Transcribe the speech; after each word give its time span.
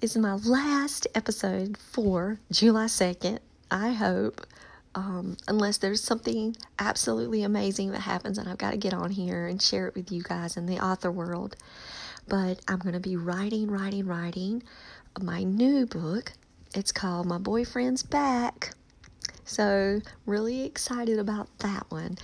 is 0.00 0.16
my 0.16 0.34
last 0.34 1.06
episode 1.14 1.76
for 1.78 2.38
July 2.50 2.84
2nd. 2.84 3.38
I 3.70 3.92
hope, 3.92 4.46
um, 4.94 5.36
unless 5.48 5.78
there's 5.78 6.02
something 6.02 6.54
absolutely 6.78 7.42
amazing 7.42 7.92
that 7.92 8.00
happens, 8.00 8.36
and 8.36 8.48
I've 8.48 8.58
got 8.58 8.72
to 8.72 8.76
get 8.76 8.92
on 8.92 9.10
here 9.10 9.46
and 9.46 9.60
share 9.60 9.88
it 9.88 9.94
with 9.94 10.12
you 10.12 10.22
guys 10.22 10.56
in 10.56 10.66
the 10.66 10.78
author 10.78 11.10
world. 11.10 11.56
But 12.28 12.60
I'm 12.68 12.78
going 12.78 12.92
to 12.92 13.00
be 13.00 13.16
writing, 13.16 13.70
writing, 13.70 14.06
writing 14.06 14.62
my 15.20 15.44
new 15.44 15.86
book. 15.86 16.32
It's 16.74 16.92
called 16.92 17.26
My 17.26 17.38
Boyfriend's 17.38 18.02
Back. 18.02 18.74
So, 19.44 20.02
really 20.26 20.64
excited 20.64 21.18
about 21.18 21.48
that 21.60 21.86
one. 21.88 22.18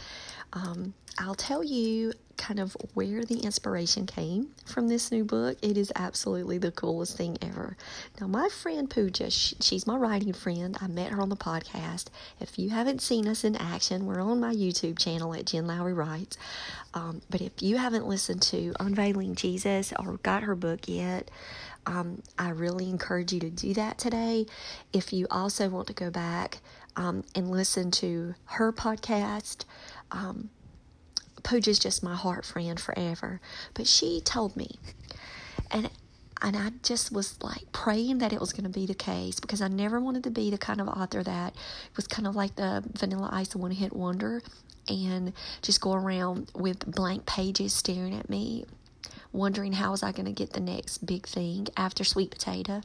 Um, 0.53 0.92
I'll 1.19 1.34
tell 1.34 1.64
you 1.64 2.12
kind 2.43 2.59
of 2.59 2.77
where 2.95 3.25
the 3.25 3.39
inspiration 3.39 4.05
came 4.05 4.48
from 4.67 4.89
this 4.89 5.12
new 5.12 5.25
book. 5.25 5.57
It 5.62 5.79
is 5.79 5.93
absolutely 5.95 6.59
the 6.59 6.73
coolest 6.73 7.17
thing 7.17 7.39
ever. 7.41 7.77
Now, 8.21 8.27
my 8.27 8.48
friend 8.48 8.91
Pooja, 8.91 9.31
she, 9.31 9.55
she's 9.61 9.87
my 9.87 9.97
writing 9.97 10.33
friend. 10.33 10.77
I 10.81 10.89
met 10.89 11.13
her 11.13 11.23
on 11.23 11.29
the 11.29 11.37
podcast. 11.37 12.07
If 12.41 12.59
you 12.59 12.70
haven't 12.70 13.01
seen 13.01 13.29
us 13.29 13.45
in 13.45 13.55
action, 13.55 14.07
we're 14.07 14.20
on 14.20 14.41
my 14.41 14.53
YouTube 14.53 14.98
channel 14.98 15.33
at 15.35 15.47
Jen 15.47 15.69
Lowry 15.69 15.93
Writes. 15.93 16.37
Um, 16.95 17.23
but 17.31 17.41
if 17.41 17.63
you 17.63 17.77
haven't 17.77 18.09
listened 18.09 18.43
to 18.43 18.75
Unveiling 18.81 19.37
Jesus 19.37 19.93
or 19.97 20.19
got 20.25 20.43
her 20.43 20.57
book 20.57 20.89
yet, 20.89 21.31
um, 21.87 22.23
I 22.41 22.51
really 22.51 22.91
encourage 22.91 23.33
you 23.33 23.39
to 23.39 23.51
do 23.51 23.73
that 23.75 23.98
today. 23.98 24.47
If 24.93 25.13
you 25.13 25.29
also 25.31 25.69
want 25.69 25.87
to 25.87 25.95
go 25.95 26.11
back 26.11 26.59
um, 26.97 27.23
and 27.37 27.53
listen 27.53 27.93
to 27.93 28.35
her 28.47 28.73
podcast, 28.73 29.65
um, 31.45 31.61
Pooja's 31.61 31.79
just 31.79 32.03
my 32.03 32.14
heart 32.14 32.45
friend 32.45 32.79
forever. 32.79 33.41
But 33.75 33.86
she 33.86 34.20
told 34.20 34.57
me, 34.57 34.79
and 35.70 35.91
and 36.41 36.57
I 36.57 36.70
just 36.83 37.13
was 37.13 37.41
like 37.42 37.70
praying 37.73 38.19
that 38.19 38.33
it 38.33 38.41
was 38.41 38.53
going 38.53 38.64
to 38.64 38.70
be 38.70 38.86
the 38.86 38.95
case 38.95 39.39
because 39.39 39.63
I 39.63 39.69
never 39.69 40.01
wanted 40.01 40.25
to 40.25 40.31
be 40.31 40.51
the 40.51 40.58
kind 40.58 40.81
of 40.81 40.89
author 40.89 41.23
that 41.23 41.55
was 41.95 42.07
kind 42.08 42.27
of 42.27 42.35
like 42.35 42.57
the 42.57 42.83
Vanilla 42.98 43.29
Ice 43.33 43.55
one 43.55 43.70
hit 43.70 43.92
wonder 43.92 44.42
and 44.89 45.33
just 45.63 45.81
go 45.81 45.92
around 45.92 46.51
with 46.55 46.85
blank 46.85 47.27
pages 47.27 47.73
staring 47.73 48.14
at 48.19 48.29
me, 48.29 48.64
wondering 49.33 49.75
how 49.75 49.92
was 49.92 50.02
I 50.02 50.11
going 50.11 50.27
to 50.27 50.33
get 50.33 50.52
the 50.52 50.61
next 50.61 51.07
big 51.07 51.27
thing 51.27 51.69
after 51.77 52.02
Sweet 52.02 52.33
Potato 52.33 52.83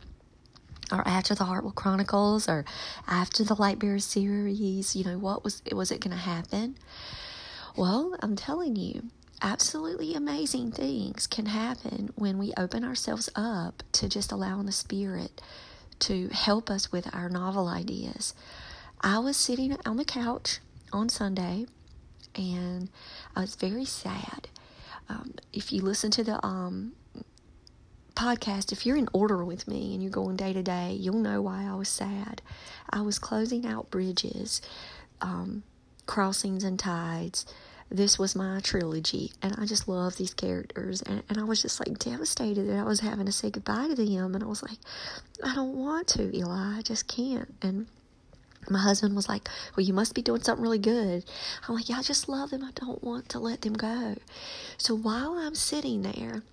or 0.92 1.06
after 1.08 1.34
the 1.34 1.46
Heartwell 1.46 1.74
Chronicles 1.74 2.48
or 2.48 2.64
after 3.08 3.44
the 3.44 3.56
Lightbearer 3.56 4.02
series, 4.02 4.96
you 4.96 5.04
know, 5.04 5.18
what 5.18 5.44
was 5.44 5.64
was 5.72 5.92
it 5.92 6.00
going 6.00 6.16
to 6.16 6.22
happen? 6.22 6.78
Well, 7.78 8.16
I'm 8.24 8.36
telling 8.36 8.76
you, 8.76 9.04
absolutely 9.40 10.16
amazing 10.16 10.72
things 10.72 11.28
can 11.28 11.46
happen 11.46 12.10
when 12.16 12.40
we 12.40 12.52
open 12.58 12.84
ourselves 12.84 13.30
up 13.36 13.84
to 13.92 14.10
just 14.10 14.32
allowing 14.32 14.66
the 14.66 14.72
Spirit 14.72 15.40
to 16.00 16.28
help 16.30 16.72
us 16.72 16.92
with 16.92 17.14
our 17.14 17.30
novel 17.30 17.68
ideas. 17.68 18.34
I 19.00 19.20
was 19.20 19.38
sitting 19.38 19.78
on 19.86 19.98
the 19.98 20.06
couch 20.06 20.58
on 20.92 21.08
Sunday 21.08 21.68
and 22.34 22.90
I 23.36 23.42
was 23.42 23.54
very 23.54 23.86
sad. 23.86 24.48
Um, 25.08 25.36
if 25.54 25.72
you 25.72 25.84
listen 25.84 26.10
to 26.10 26.24
the 26.24 26.44
um, 26.44 26.94
podcast, 28.16 28.72
if 28.72 28.88
you're 28.88 28.98
in 28.98 29.08
order 29.14 29.46
with 29.46 29.68
me 29.68 29.94
and 29.94 30.02
you're 30.02 30.10
going 30.10 30.36
day 30.36 30.52
to 30.52 30.64
day, 30.64 30.94
you'll 31.00 31.20
know 31.20 31.44
why 31.44 31.68
I 31.70 31.76
was 31.76 31.90
sad. 31.90 32.42
I 32.90 33.02
was 33.02 33.20
closing 33.20 33.68
out 33.68 33.92
bridges, 33.92 34.64
um, 35.22 35.62
crossings, 36.08 36.64
and 36.64 36.80
tides 36.80 37.46
this 37.90 38.20
was 38.20 38.36
my 38.36 38.60
trilogy 38.62 39.32
and 39.42 39.56
I 39.58 39.66
just 39.66 39.88
love 39.88 40.18
these 40.18 40.34
characters 40.34 41.02
and, 41.02 41.24
and 41.30 41.40
I 41.40 41.44
was 41.44 41.62
just 41.62 41.80
like 41.80 41.98
devastated 42.00 42.68
that 42.68 42.80
I 42.80 42.84
was 42.84 43.00
having 43.00 43.26
to 43.26 43.32
say 43.32 43.50
goodbye 43.50 43.88
to 43.88 43.96
them 43.96 44.36
and 44.36 44.44
I 44.44 44.48
was 44.48 44.62
like 44.62 44.78
I 45.44 45.56
don't 45.56 45.76
want 45.76 46.08
to 46.10 46.36
Eli 46.36 46.78
I 46.78 46.82
just 46.82 47.08
can't. 47.08 47.54
And 47.62 47.88
my 48.70 48.80
husband 48.80 49.16
was 49.16 49.30
like 49.30 49.48
well 49.76 49.86
you 49.86 49.94
must 49.94 50.14
be 50.14 50.22
doing 50.22 50.42
something 50.42 50.64
really 50.64 50.80
good. 50.80 51.24
I'm 51.68 51.76
like 51.76 51.88
yeah 51.88 52.00
I 52.00 52.02
just 52.02 52.28
love 52.28 52.50
them 52.50 52.64
I 52.64 52.72
don't 52.76 53.02
want 53.04 53.30
to 53.30 53.40
let 53.40 53.62
them 53.62 53.74
go. 53.74 54.16
So 54.78 54.94
while 54.96 55.34
I'm 55.34 55.56
sitting 55.56 56.02
there 56.02 56.44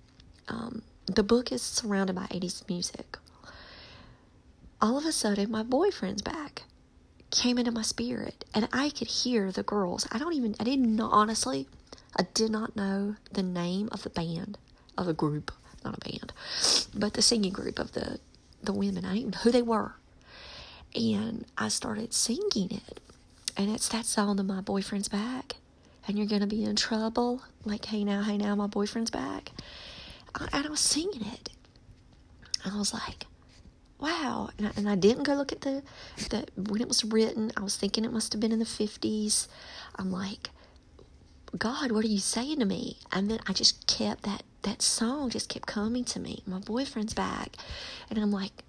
um, 0.47 0.83
the 1.07 1.23
book 1.23 1.51
is 1.51 1.61
surrounded 1.61 2.15
by 2.15 2.27
80s 2.27 2.67
music. 2.69 3.17
All 4.81 4.97
of 4.97 5.05
a 5.05 5.11
sudden 5.11 5.51
my 5.51 5.63
boyfriend's 5.63 6.21
back 6.21 6.63
came 7.35 7.57
into 7.57 7.71
my 7.71 7.81
spirit 7.81 8.45
and 8.53 8.67
I 8.71 8.89
could 8.89 9.07
hear 9.07 9.51
the 9.51 9.63
girls. 9.63 10.07
I 10.11 10.17
don't 10.17 10.33
even, 10.33 10.55
I 10.59 10.63
didn't 10.63 10.99
honestly, 10.99 11.67
I 12.17 12.23
did 12.33 12.49
not 12.49 12.75
know 12.75 13.15
the 13.31 13.43
name 13.43 13.89
of 13.91 14.03
the 14.03 14.09
band, 14.09 14.57
of 14.97 15.07
a 15.07 15.13
group, 15.13 15.51
not 15.83 15.97
a 15.97 16.09
band, 16.09 16.33
but 16.93 17.13
the 17.13 17.21
singing 17.21 17.51
group 17.51 17.77
of 17.77 17.91
the, 17.91 18.19
the 18.63 18.73
women. 18.73 19.05
I 19.05 19.15
didn't 19.15 19.33
know 19.33 19.39
who 19.39 19.51
they 19.51 19.61
were. 19.61 19.95
And 20.95 21.45
I 21.57 21.67
started 21.67 22.13
singing 22.13 22.71
it. 22.71 23.01
And 23.57 23.69
it's 23.69 23.89
that 23.89 24.05
song 24.05 24.37
that 24.37 24.43
my 24.43 24.61
boyfriend's 24.61 25.09
back. 25.09 25.55
And 26.07 26.17
you're 26.17 26.27
going 26.27 26.41
to 26.41 26.47
be 26.47 26.63
in 26.63 26.75
trouble. 26.75 27.41
Like, 27.65 27.85
hey 27.85 28.03
now, 28.03 28.23
hey 28.23 28.37
now, 28.37 28.55
my 28.55 28.67
boyfriend's 28.67 29.11
back. 29.11 29.51
And 30.39 30.65
I 30.65 30.69
was 30.69 30.79
singing 30.79 31.25
it. 31.25 31.49
And 32.63 32.73
I 32.73 32.77
was 32.77 32.93
like, 32.93 33.25
wow. 33.99 34.49
And 34.57 34.67
I, 34.67 34.71
and 34.75 34.89
I, 34.89 34.95
didn't 34.95 35.23
go 35.23 35.33
look 35.33 35.51
at 35.51 35.61
the, 35.61 35.83
the 36.29 36.45
when 36.55 36.81
it 36.81 36.87
was 36.87 37.03
written. 37.03 37.51
I 37.57 37.61
was 37.61 37.77
thinking 37.77 38.05
it 38.05 38.11
must 38.11 38.33
have 38.33 38.39
been 38.39 38.51
in 38.51 38.59
the 38.59 38.65
50s. 38.65 39.47
I'm 39.95 40.11
like, 40.11 40.49
God, 41.57 41.91
what 41.91 42.03
are 42.03 42.09
you 42.09 42.19
saying 42.19 42.59
to 42.59 42.65
me? 42.65 42.97
And 43.11 43.29
then 43.29 43.39
I 43.47 43.53
just 43.53 43.87
kept 43.87 44.23
that 44.23 44.43
that 44.63 44.81
song 44.81 45.29
just 45.29 45.47
kept 45.47 45.67
coming 45.67 46.03
to 46.05 46.19
me. 46.19 46.41
My 46.47 46.57
boyfriend's 46.59 47.13
back, 47.13 47.55
and 48.09 48.17
I'm 48.17 48.31
like, 48.31 48.63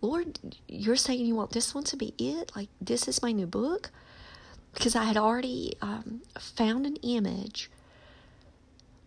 Lord, 0.00 0.38
you're 0.68 0.96
saying 0.96 1.26
you 1.26 1.34
want 1.34 1.50
this 1.50 1.74
one 1.74 1.84
to 1.84 1.96
be 1.96 2.14
it? 2.18 2.52
Like 2.54 2.68
this 2.80 3.08
is 3.08 3.22
my 3.22 3.32
new 3.32 3.46
book? 3.46 3.90
Because 4.72 4.94
I 4.94 5.04
had 5.04 5.16
already 5.16 5.74
um, 5.82 6.22
found 6.38 6.86
an 6.86 6.96
image 6.96 7.70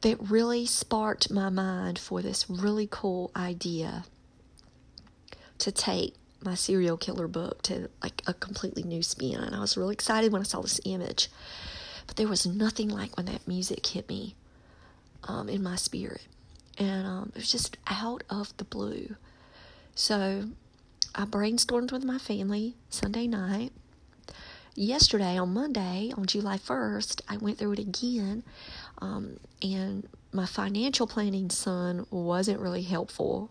that 0.02 0.18
really 0.20 0.66
sparked 0.66 1.32
my 1.32 1.50
mind 1.50 2.00
for 2.00 2.22
this 2.22 2.50
really 2.50 2.88
cool 2.90 3.32
idea 3.36 4.04
to 5.60 5.72
take 5.72 6.16
my 6.42 6.56
serial 6.56 6.98
killer 6.98 7.28
book 7.28 7.62
to 7.64 7.90
like 8.02 8.22
a 8.26 8.34
completely 8.34 8.84
new 8.84 9.04
spin. 9.04 9.36
And 9.36 9.56
I 9.56 9.60
was 9.60 9.78
really 9.78 9.94
excited 9.94 10.32
when 10.32 10.42
I 10.42 10.46
saw 10.46 10.62
this 10.62 10.80
image. 10.86 11.30
But 12.08 12.16
there 12.16 12.28
was 12.28 12.48
nothing 12.48 12.90
like 12.90 13.16
when 13.18 13.28
that 13.28 13.48
music 13.48 13.86
hit 13.86 14.10
me 14.10 14.36
um, 15.26 15.50
in 15.50 15.62
my 15.62 15.76
spirit. 15.76 16.26
And 16.78 17.06
um, 17.06 17.32
it 17.36 17.40
was 17.40 17.52
just 17.52 17.78
out 17.88 18.24
of 18.30 18.56
the 18.58 18.64
blue. 18.64 19.16
So 19.96 20.46
I 21.14 21.26
brainstormed 21.26 21.92
with 21.92 22.04
my 22.04 22.18
family 22.18 22.76
Sunday 22.90 23.28
night. 23.28 23.74
Yesterday, 24.76 25.38
on 25.38 25.54
Monday, 25.54 26.14
on 26.16 26.26
July 26.26 26.58
1st, 26.58 27.22
I 27.28 27.36
went 27.36 27.58
through 27.58 27.74
it 27.74 27.80
again. 27.80 28.44
Um, 29.00 29.40
and 29.62 30.08
my 30.32 30.46
financial 30.46 31.06
planning 31.06 31.50
son 31.50 32.06
wasn't 32.12 32.62
really 32.62 32.84
helpful 32.84 33.50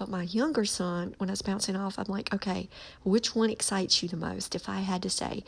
But 0.00 0.08
my 0.08 0.22
younger 0.22 0.64
son, 0.64 1.14
when 1.18 1.28
I 1.28 1.34
was 1.34 1.42
bouncing 1.42 1.76
off, 1.76 1.98
I'm 1.98 2.06
like, 2.06 2.32
okay, 2.32 2.70
which 3.04 3.34
one 3.36 3.50
excites 3.50 4.02
you 4.02 4.08
the 4.08 4.16
most? 4.16 4.54
If 4.54 4.66
I 4.66 4.78
had 4.78 5.02
to 5.02 5.10
say, 5.10 5.44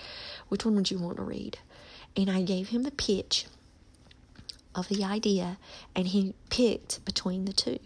which 0.51 0.67
one 0.67 0.75
would 0.75 0.91
you 0.91 0.99
want 0.99 1.17
to 1.17 1.23
read? 1.23 1.57
And 2.19 2.29
I 2.29 2.43
gave 2.43 2.69
him 2.69 2.83
the 2.83 2.91
pitch 2.91 3.47
of 4.75 4.89
the 4.89 5.05
idea, 5.05 5.57
and 5.97 6.09
he 6.09 6.35
picked 6.51 7.03
between 7.07 7.47
the 7.47 7.55
two. 7.55 7.79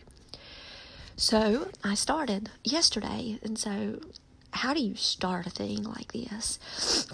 So 1.15 1.69
I 1.85 1.95
started 1.95 2.51
yesterday, 2.65 3.39
and 3.45 3.57
so 3.57 4.01
how 4.51 4.75
do 4.75 4.81
you 4.81 4.97
start 4.97 5.47
a 5.47 5.51
thing 5.51 5.85
like 5.85 6.15
this? 6.15 6.59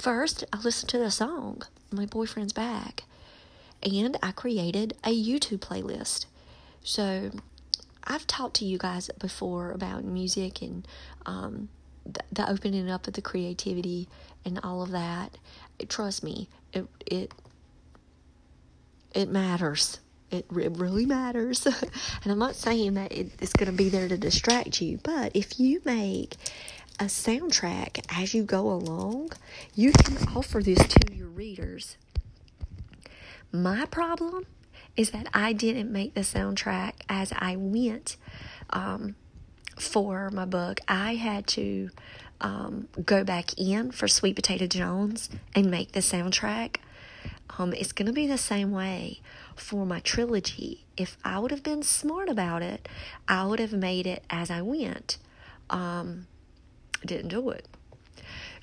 First, 0.01 0.45
I 0.51 0.63
listened 0.63 0.89
to 0.89 0.99
the 0.99 1.11
song, 1.11 1.61
My 1.91 2.07
Boyfriend's 2.07 2.55
Back, 2.55 3.05
and 3.83 4.17
I 4.23 4.33
created 4.33 4.97
a 5.05 5.11
YouTube 5.11 5.59
playlist. 5.59 6.25
So 6.83 7.33
I've 8.05 8.27
talked 8.27 8.57
to 8.57 8.65
you 8.65 8.79
guys 8.79 9.11
before 9.19 9.71
about 9.73 10.05
music 10.05 10.63
and 10.63 10.87
um, 11.27 11.69
the, 12.05 12.21
the 12.33 12.51
opening 12.51 12.91
up 12.91 13.07
of 13.07 13.15
the 13.15 13.23
creativity 13.23 14.09
and 14.45 14.61
all 14.63 14.83
of 14.83 14.91
that. 14.91 15.37
Trust 15.89 16.23
me, 16.23 16.49
it 16.73 16.87
it 17.07 17.33
it 19.15 19.29
matters. 19.29 20.01
It, 20.31 20.47
it 20.57 20.79
really 20.79 21.05
matters. 21.05 21.67
and 21.67 22.33
I'm 22.33 22.39
not 22.39 22.57
saying 22.57 22.95
that 22.95 23.13
it, 23.13 23.33
it's 23.41 23.53
going 23.53 23.71
to 23.71 23.77
be 23.77 23.91
there 23.91 24.09
to 24.09 24.17
distract 24.17 24.81
you, 24.81 24.99
but 25.03 25.33
if 25.35 25.61
you 25.61 25.83
make 25.85 26.37
a 26.99 27.05
soundtrack 27.05 28.03
as 28.09 28.33
you 28.33 28.43
go 28.43 28.71
along, 28.71 29.33
you 29.75 29.93
can 29.93 30.17
offer 30.35 30.63
this 30.63 30.79
to 30.79 31.15
your 31.15 31.29
readers. 31.29 31.97
My 33.53 33.85
problem 33.87 34.47
is 34.97 35.11
that 35.11 35.29
I 35.33 35.53
didn't 35.53 35.91
make 35.91 36.15
the 36.15 36.21
soundtrack 36.21 36.95
as 37.09 37.33
I 37.39 37.57
went 37.57 38.17
um, 38.71 39.15
for 39.79 40.31
my 40.31 40.45
book. 40.45 40.81
I 40.87 41.15
had 41.15 41.47
to 41.49 41.91
um, 42.41 42.89
go 43.05 43.25
back 43.25 43.59
in 43.59 43.93
for 43.93 44.09
Sweet 44.09 44.37
Potato 44.37 44.67
Jones 44.67 45.31
and 45.55 45.71
make 45.71 45.93
the 45.93 46.01
soundtrack. 46.01 46.77
Um, 47.59 47.73
it's 47.73 47.93
going 47.93 48.07
to 48.07 48.13
be 48.13 48.27
the 48.27 48.39
same 48.39 48.73
way 48.73 49.21
for 49.57 49.87
my 49.87 50.01
trilogy. 50.01 50.85
If 50.97 51.17
I 51.25 51.39
would 51.39 51.51
have 51.51 51.63
been 51.63 51.83
smart 51.83 52.29
about 52.29 52.63
it, 52.63 52.89
I 53.29 53.47
would 53.47 53.61
have 53.61 53.73
made 53.73 54.07
it 54.07 54.25
as 54.31 54.51
I 54.51 54.63
went. 54.63 55.19
Um, 55.71 56.27
didn't 57.05 57.29
do 57.29 57.51
it. 57.51 57.67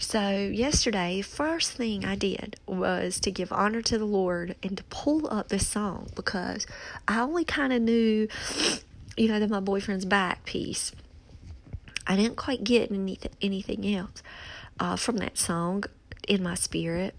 So, 0.02 0.30
yesterday, 0.32 1.20
first 1.20 1.74
thing 1.74 2.06
I 2.06 2.16
did 2.16 2.56
was 2.66 3.20
to 3.20 3.32
give 3.32 3.52
honor 3.52 3.82
to 3.82 3.98
the 3.98 4.06
Lord 4.06 4.56
and 4.64 4.78
to 4.78 4.84
pull 4.86 5.28
up 5.32 5.50
this 5.50 5.68
song 5.68 6.08
because 6.16 6.66
I 7.06 7.20
only 7.20 7.44
kind 7.44 7.74
of 7.74 7.82
knew, 7.82 8.30
you 9.18 9.28
know, 9.28 9.42
that 9.42 9.50
my 9.50 9.60
boyfriend's 9.60 10.06
back 10.06 10.46
piece. 10.46 10.94
I 12.08 12.16
didn't 12.16 12.38
quite 12.38 12.64
get 12.64 12.90
anything, 12.92 13.32
anything 13.42 13.94
else 13.94 14.24
uh, 14.80 14.96
from 14.96 15.18
that 15.18 15.38
song 15.38 15.84
in 16.30 16.42
my 16.42 16.56
spirit. 16.56 17.14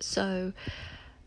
So, 0.00 0.52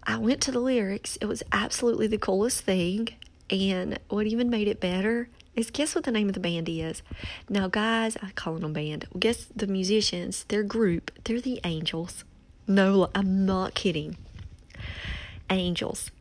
I 0.03 0.17
went 0.17 0.39
to 0.41 0.51
the 0.51 0.59
lyrics. 0.59 1.17
It 1.19 1.25
was 1.25 1.41
absolutely 1.51 2.06
the 2.06 2.19
coolest 2.19 2.61
thing. 2.61 3.09
And 3.49 3.97
what 4.07 4.27
even 4.27 4.51
made 4.51 4.67
it 4.67 4.79
better 4.79 5.29
is 5.55 5.69
guess 5.71 5.95
what 5.95 6.03
the 6.03 6.11
name 6.11 6.27
of 6.27 6.33
the 6.33 6.39
band 6.39 6.67
is? 6.69 7.01
Now, 7.50 7.67
guys, 7.67 8.17
I 8.21 8.31
call 8.31 8.55
them 8.55 8.73
band. 8.73 9.05
Guess 9.17 9.47
the 9.55 9.67
musicians, 9.67 10.45
their 10.45 10.63
group, 10.63 11.11
they're 11.23 11.41
the 11.41 11.59
Angels. 11.63 12.23
No, 12.67 13.09
I'm 13.13 13.45
not 13.45 13.73
kidding. 13.73 14.17
Angels. 15.50 16.11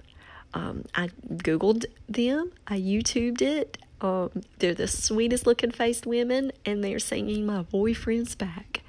Um, 0.54 0.84
I 0.94 1.08
Googled 1.28 1.86
them, 2.08 2.52
I 2.66 2.78
YouTubed 2.78 3.40
it. 3.40 3.78
Um, 4.02 4.42
they're 4.58 4.74
the 4.74 4.88
sweetest 4.88 5.46
looking 5.46 5.70
faced 5.70 6.06
women, 6.06 6.52
and 6.66 6.82
they're 6.82 6.98
singing 6.98 7.46
My 7.46 7.62
Boyfriend's 7.62 8.34
Back. 8.34 8.82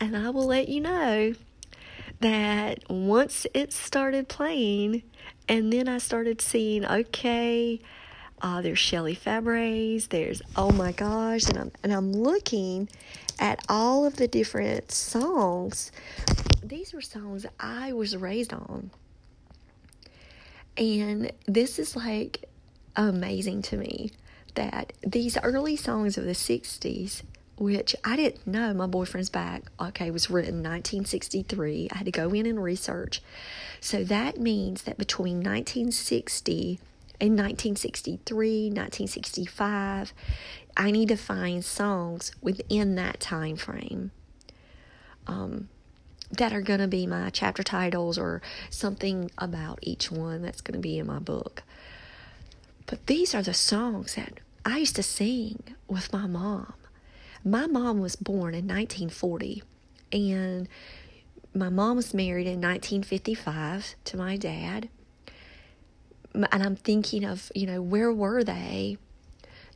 And 0.00 0.16
I 0.16 0.30
will 0.30 0.46
let 0.46 0.68
you 0.68 0.80
know 0.80 1.34
that 2.20 2.78
once 2.88 3.46
it 3.52 3.72
started 3.72 4.28
playing, 4.28 5.02
and 5.48 5.70
then 5.72 5.86
I 5.86 5.98
started 5.98 6.40
seeing, 6.40 6.84
okay, 6.86 7.80
uh, 8.44 8.60
there's 8.60 8.78
Shelley 8.78 9.16
Fabares. 9.16 10.10
There's 10.10 10.42
oh 10.54 10.70
my 10.70 10.92
gosh, 10.92 11.48
and 11.48 11.56
I'm 11.56 11.72
and 11.82 11.94
I'm 11.94 12.12
looking 12.12 12.90
at 13.38 13.64
all 13.70 14.04
of 14.04 14.16
the 14.16 14.28
different 14.28 14.92
songs. 14.92 15.90
These 16.62 16.92
were 16.92 17.00
songs 17.00 17.46
I 17.58 17.94
was 17.94 18.14
raised 18.14 18.52
on, 18.52 18.90
and 20.76 21.32
this 21.46 21.78
is 21.78 21.96
like 21.96 22.44
amazing 22.94 23.62
to 23.62 23.78
me 23.78 24.10
that 24.56 24.92
these 25.02 25.38
early 25.38 25.74
songs 25.74 26.18
of 26.18 26.24
the 26.24 26.32
'60s 26.32 27.22
which 27.56 27.94
I 28.02 28.16
didn't 28.16 28.48
know 28.48 28.74
my 28.74 28.88
boyfriend's 28.88 29.30
back, 29.30 29.70
okay, 29.80 30.10
was 30.10 30.28
written 30.28 30.56
1963. 30.56 31.88
I 31.92 31.98
had 31.98 32.04
to 32.04 32.10
go 32.10 32.30
in 32.30 32.46
and 32.46 32.60
research. 32.60 33.22
So 33.80 34.02
that 34.02 34.40
means 34.40 34.82
that 34.82 34.98
between 34.98 35.36
1960 35.36 36.80
in 37.20 37.32
1963, 37.32 38.66
1965. 38.66 40.12
I 40.76 40.90
need 40.90 41.08
to 41.08 41.16
find 41.16 41.64
songs 41.64 42.32
within 42.40 42.96
that 42.96 43.20
time 43.20 43.56
frame 43.56 44.10
um, 45.26 45.68
that 46.32 46.52
are 46.52 46.62
going 46.62 46.80
to 46.80 46.88
be 46.88 47.06
my 47.06 47.30
chapter 47.30 47.62
titles 47.62 48.18
or 48.18 48.42
something 48.70 49.30
about 49.38 49.78
each 49.82 50.10
one 50.10 50.42
that's 50.42 50.60
going 50.60 50.74
to 50.74 50.80
be 50.80 50.98
in 50.98 51.06
my 51.06 51.18
book. 51.18 51.62
But 52.86 53.06
these 53.06 53.34
are 53.34 53.42
the 53.42 53.54
songs 53.54 54.16
that 54.16 54.40
I 54.64 54.78
used 54.78 54.96
to 54.96 55.02
sing 55.02 55.62
with 55.88 56.12
my 56.12 56.26
mom. 56.26 56.74
My 57.44 57.66
mom 57.66 58.00
was 58.00 58.16
born 58.16 58.54
in 58.54 58.66
1940, 58.66 59.62
and 60.12 60.68
my 61.54 61.68
mom 61.68 61.96
was 61.96 62.14
married 62.14 62.46
in 62.46 62.60
1955 62.60 63.94
to 64.04 64.16
my 64.16 64.36
dad 64.36 64.88
and 66.34 66.62
I'm 66.62 66.76
thinking 66.76 67.24
of, 67.24 67.50
you 67.54 67.66
know, 67.66 67.80
where 67.80 68.12
were 68.12 68.42
they, 68.42 68.98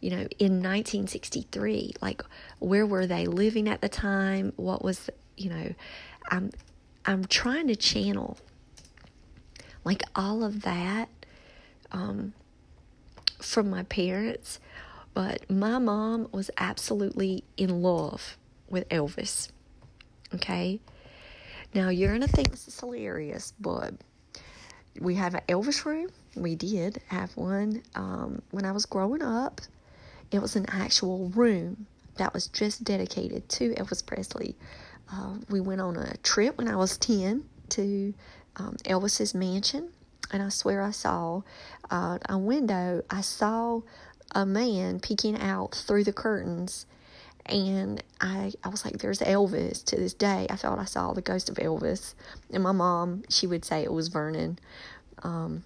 you 0.00 0.10
know, 0.10 0.26
in 0.38 0.62
1963? 0.62 1.94
Like, 2.00 2.22
where 2.58 2.86
were 2.86 3.06
they 3.06 3.26
living 3.26 3.68
at 3.68 3.80
the 3.80 3.88
time? 3.88 4.52
What 4.56 4.82
was, 4.82 5.08
you 5.36 5.50
know, 5.50 5.74
I'm, 6.30 6.50
I'm 7.06 7.24
trying 7.24 7.68
to 7.68 7.76
channel 7.76 8.38
like 9.84 10.02
all 10.14 10.44
of 10.44 10.62
that 10.62 11.08
um, 11.92 12.34
from 13.40 13.70
my 13.70 13.84
parents. 13.84 14.60
But 15.14 15.50
my 15.50 15.78
mom 15.78 16.28
was 16.32 16.50
absolutely 16.58 17.44
in 17.56 17.82
love 17.82 18.36
with 18.68 18.88
Elvis. 18.88 19.48
Okay? 20.34 20.80
Now, 21.74 21.88
you're 21.88 22.18
to 22.18 22.28
think 22.28 22.50
this 22.50 22.68
is 22.68 22.78
hilarious, 22.78 23.52
but 23.58 23.94
we 25.00 25.14
have 25.14 25.34
an 25.34 25.42
Elvis 25.48 25.84
room 25.84 26.08
we 26.38 26.54
did 26.54 27.00
have 27.08 27.36
one 27.36 27.82
um, 27.94 28.42
when 28.50 28.64
I 28.64 28.72
was 28.72 28.86
growing 28.86 29.22
up. 29.22 29.60
It 30.30 30.40
was 30.40 30.56
an 30.56 30.66
actual 30.68 31.30
room 31.30 31.86
that 32.16 32.34
was 32.34 32.48
just 32.48 32.84
dedicated 32.84 33.48
to 33.50 33.74
Elvis 33.74 34.04
Presley. 34.04 34.56
Uh, 35.12 35.38
we 35.48 35.60
went 35.60 35.80
on 35.80 35.96
a 35.96 36.16
trip 36.18 36.58
when 36.58 36.68
I 36.68 36.76
was 36.76 36.98
10 36.98 37.44
to 37.70 38.14
um, 38.56 38.76
Elvis's 38.84 39.34
mansion, 39.34 39.90
and 40.30 40.42
I 40.42 40.48
swear 40.50 40.82
I 40.82 40.90
saw 40.90 41.42
uh, 41.90 42.18
a 42.28 42.36
window. 42.36 43.02
I 43.08 43.22
saw 43.22 43.80
a 44.34 44.44
man 44.44 45.00
peeking 45.00 45.40
out 45.40 45.74
through 45.74 46.04
the 46.04 46.12
curtains, 46.12 46.84
and 47.48 48.02
I, 48.20 48.52
I 48.62 48.68
was 48.68 48.84
like, 48.84 48.98
There's 48.98 49.20
Elvis 49.20 49.84
to 49.86 49.96
this 49.96 50.14
day. 50.14 50.46
I 50.50 50.56
thought 50.56 50.78
I 50.78 50.84
saw 50.84 51.12
the 51.12 51.22
ghost 51.22 51.48
of 51.48 51.56
Elvis. 51.56 52.14
And 52.52 52.62
my 52.62 52.72
mom, 52.72 53.22
she 53.28 53.46
would 53.46 53.64
say 53.64 53.82
it 53.82 53.92
was 53.92 54.08
Vernon. 54.08 54.58
Um, 55.22 55.64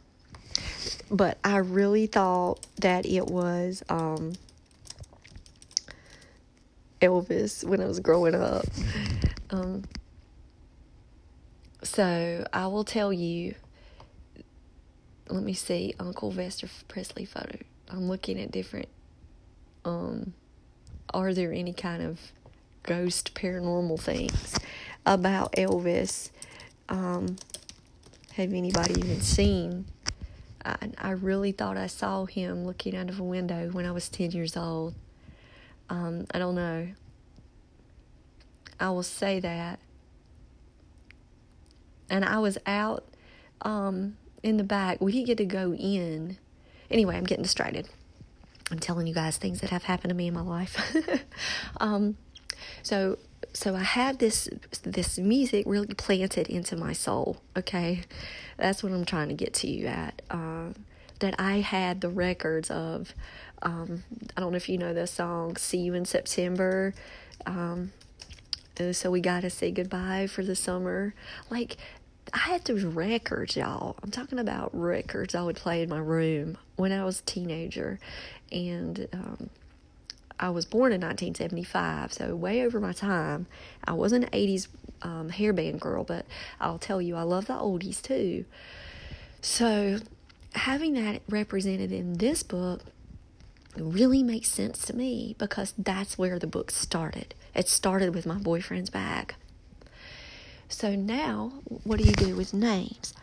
but 1.10 1.38
I 1.44 1.56
really 1.58 2.06
thought 2.06 2.66
that 2.80 3.06
it 3.06 3.26
was 3.26 3.82
um, 3.88 4.34
Elvis 7.00 7.64
when 7.64 7.80
I 7.80 7.86
was 7.86 8.00
growing 8.00 8.34
up. 8.34 8.64
Um, 9.50 9.84
so 11.82 12.46
I 12.52 12.66
will 12.68 12.84
tell 12.84 13.12
you. 13.12 13.54
Let 15.28 15.42
me 15.44 15.54
see 15.54 15.94
Uncle 15.98 16.30
Vester 16.30 16.68
Presley 16.88 17.24
photo. 17.24 17.58
I'm 17.88 18.08
looking 18.08 18.38
at 18.38 18.50
different. 18.50 18.88
Um, 19.84 20.34
are 21.14 21.34
there 21.34 21.52
any 21.52 21.72
kind 21.72 22.02
of 22.02 22.20
ghost 22.82 23.34
paranormal 23.34 24.00
things 24.00 24.56
about 25.06 25.52
Elvis? 25.52 26.30
Um, 26.88 27.36
have 28.34 28.52
anybody 28.52 28.98
even 28.98 29.20
seen 29.20 29.86
I, 30.64 30.90
I 30.98 31.10
really 31.10 31.52
thought 31.52 31.76
I 31.76 31.86
saw 31.86 32.24
him 32.24 32.64
looking 32.64 32.96
out 32.96 33.08
of 33.08 33.18
a 33.18 33.24
window 33.24 33.70
when 33.70 33.86
I 33.86 33.92
was 33.92 34.08
10 34.08 34.30
years 34.32 34.56
old. 34.56 34.94
Um, 35.88 36.26
I 36.32 36.38
don't 36.38 36.54
know. 36.54 36.88
I 38.78 38.90
will 38.90 39.02
say 39.02 39.40
that. 39.40 39.80
And 42.08 42.24
I 42.24 42.38
was 42.38 42.58
out 42.66 43.04
um, 43.62 44.16
in 44.42 44.56
the 44.56 44.64
back. 44.64 45.00
We 45.00 45.12
didn't 45.12 45.26
get 45.26 45.38
to 45.38 45.44
go 45.44 45.72
in. 45.74 46.36
Anyway, 46.90 47.16
I'm 47.16 47.24
getting 47.24 47.42
distracted. 47.42 47.88
I'm 48.72 48.78
telling 48.78 49.06
you 49.06 49.12
guys 49.12 49.36
things 49.36 49.60
that 49.60 49.70
have 49.70 49.84
happened 49.84 50.08
to 50.08 50.14
me 50.14 50.28
in 50.28 50.34
my 50.34 50.40
life. 50.40 50.96
um, 51.80 52.16
so 52.82 53.18
so 53.52 53.74
I 53.74 53.82
have 53.82 54.16
this 54.16 54.48
this 54.82 55.18
music 55.18 55.64
really 55.66 55.94
planted 55.94 56.48
into 56.48 56.74
my 56.76 56.94
soul. 56.94 57.36
Okay, 57.56 58.00
that's 58.56 58.82
what 58.82 58.92
I'm 58.92 59.04
trying 59.04 59.28
to 59.28 59.34
get 59.34 59.52
to 59.54 59.68
you 59.68 59.86
at. 59.86 60.22
Uh, 60.30 60.70
that 61.18 61.34
I 61.38 61.60
had 61.60 62.00
the 62.00 62.08
records 62.08 62.70
of. 62.70 63.14
Um, 63.60 64.02
I 64.36 64.40
don't 64.40 64.50
know 64.50 64.56
if 64.56 64.68
you 64.68 64.78
know 64.78 64.94
the 64.94 65.06
song 65.06 65.56
"See 65.56 65.78
You 65.78 65.92
in 65.94 66.06
September." 66.06 66.94
Um, 67.44 67.92
so 68.92 69.10
we 69.10 69.20
got 69.20 69.42
to 69.42 69.50
say 69.50 69.70
goodbye 69.70 70.26
for 70.26 70.42
the 70.42 70.56
summer. 70.56 71.14
Like 71.50 71.76
I 72.32 72.38
had 72.38 72.64
those 72.64 72.84
records, 72.84 73.56
y'all. 73.56 73.96
I'm 74.02 74.10
talking 74.10 74.38
about 74.38 74.70
records 74.72 75.34
I 75.34 75.42
would 75.42 75.56
play 75.56 75.82
in 75.82 75.88
my 75.88 75.98
room 75.98 76.56
when 76.76 76.90
I 76.90 77.04
was 77.04 77.20
a 77.20 77.24
teenager, 77.24 78.00
and 78.52 79.08
um, 79.12 79.50
I 80.38 80.50
was 80.50 80.64
born 80.64 80.92
in 80.92 81.00
1975, 81.00 82.12
so 82.12 82.34
way 82.34 82.64
over 82.64 82.80
my 82.80 82.92
time. 82.92 83.46
I 83.84 83.92
was 83.92 84.12
an 84.12 84.24
80s 84.26 84.66
um, 85.02 85.30
hairband 85.30 85.80
girl, 85.80 86.04
but 86.04 86.26
I'll 86.60 86.78
tell 86.78 87.00
you, 87.00 87.16
I 87.16 87.22
love 87.22 87.46
the 87.46 87.54
oldies 87.54 88.02
too. 88.02 88.44
So, 89.40 90.00
having 90.54 90.94
that 90.94 91.22
represented 91.28 91.92
in 91.92 92.18
this 92.18 92.42
book 92.42 92.82
really 93.76 94.22
makes 94.22 94.48
sense 94.48 94.84
to 94.86 94.96
me 94.96 95.34
because 95.38 95.74
that's 95.78 96.18
where 96.18 96.38
the 96.38 96.46
book 96.46 96.70
started. 96.70 97.34
It 97.54 97.68
started 97.68 98.14
with 98.14 98.26
my 98.26 98.38
boyfriend's 98.38 98.90
bag. 98.90 99.34
So, 100.68 100.94
now 100.94 101.52
what 101.84 101.98
do 101.98 102.04
you 102.04 102.12
do 102.12 102.34
with 102.36 102.54
names? 102.54 103.14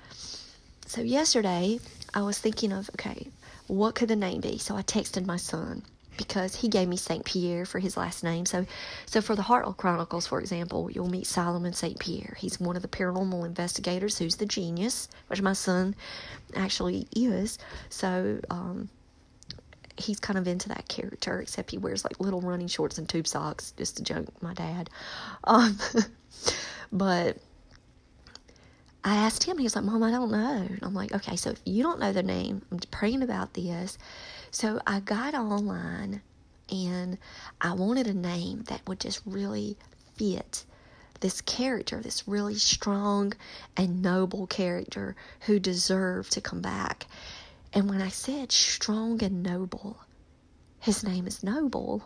So, 0.85 1.01
yesterday 1.01 1.79
I 2.13 2.21
was 2.21 2.39
thinking 2.39 2.71
of 2.71 2.89
okay, 2.95 3.27
what 3.69 3.95
could 3.95 4.09
the 4.09 4.15
name 4.15 4.41
be? 4.41 4.57
So, 4.57 4.75
I 4.75 4.81
texted 4.81 5.25
my 5.25 5.37
son 5.37 5.83
because 6.17 6.53
he 6.53 6.67
gave 6.67 6.89
me 6.89 6.97
Saint 6.97 7.23
Pierre 7.23 7.65
for 7.65 7.79
his 7.79 7.95
last 7.95 8.25
name. 8.25 8.45
So, 8.45 8.65
so 9.05 9.21
for 9.21 9.35
the 9.35 9.41
Hartwell 9.41 9.73
Chronicles, 9.73 10.27
for 10.27 10.41
example, 10.41 10.91
you'll 10.91 11.09
meet 11.09 11.25
Solomon 11.25 11.71
Saint 11.71 11.97
Pierre. 11.97 12.35
He's 12.37 12.59
one 12.59 12.75
of 12.75 12.81
the 12.81 12.89
paranormal 12.89 13.45
investigators 13.45 14.17
who's 14.17 14.35
the 14.35 14.45
genius, 14.45 15.07
which 15.27 15.41
my 15.41 15.53
son 15.53 15.95
actually 16.55 17.07
is. 17.15 17.57
So, 17.87 18.41
um, 18.49 18.89
he's 19.97 20.19
kind 20.19 20.37
of 20.37 20.47
into 20.47 20.67
that 20.69 20.87
character, 20.89 21.39
except 21.39 21.71
he 21.71 21.77
wears 21.77 22.03
like 22.03 22.19
little 22.19 22.41
running 22.41 22.67
shorts 22.67 22.97
and 22.97 23.07
tube 23.07 23.27
socks, 23.27 23.73
just 23.77 23.97
to 23.97 24.03
joke 24.03 24.27
my 24.41 24.53
dad. 24.53 24.89
Um, 25.45 25.77
but 26.91 27.37
I 29.03 29.15
asked 29.15 29.43
him, 29.43 29.57
he 29.57 29.63
was 29.63 29.75
like, 29.75 29.85
Mom, 29.85 30.03
I 30.03 30.11
don't 30.11 30.31
know. 30.31 30.67
And 30.69 30.79
I'm 30.81 30.93
like, 30.93 31.13
okay, 31.13 31.35
so 31.35 31.51
if 31.51 31.61
you 31.65 31.83
don't 31.83 31.99
know 31.99 32.11
the 32.11 32.23
name, 32.23 32.61
I'm 32.71 32.79
praying 32.91 33.23
about 33.23 33.53
this. 33.53 33.97
So 34.51 34.81
I 34.85 34.99
got 34.99 35.33
online 35.33 36.21
and 36.69 37.17
I 37.61 37.73
wanted 37.73 38.07
a 38.07 38.13
name 38.13 38.63
that 38.63 38.87
would 38.87 38.99
just 38.99 39.21
really 39.25 39.77
fit 40.15 40.65
this 41.21 41.41
character, 41.41 42.01
this 42.01 42.27
really 42.27 42.55
strong 42.55 43.33
and 43.77 44.01
noble 44.01 44.47
character 44.47 45.15
who 45.41 45.59
deserved 45.59 46.31
to 46.33 46.41
come 46.41 46.61
back. 46.61 47.07
And 47.73 47.89
when 47.89 48.01
I 48.01 48.09
said 48.09 48.51
strong 48.51 49.21
and 49.23 49.43
noble, 49.43 49.97
his 50.79 51.03
name 51.03 51.27
is 51.27 51.43
Noble, 51.43 52.03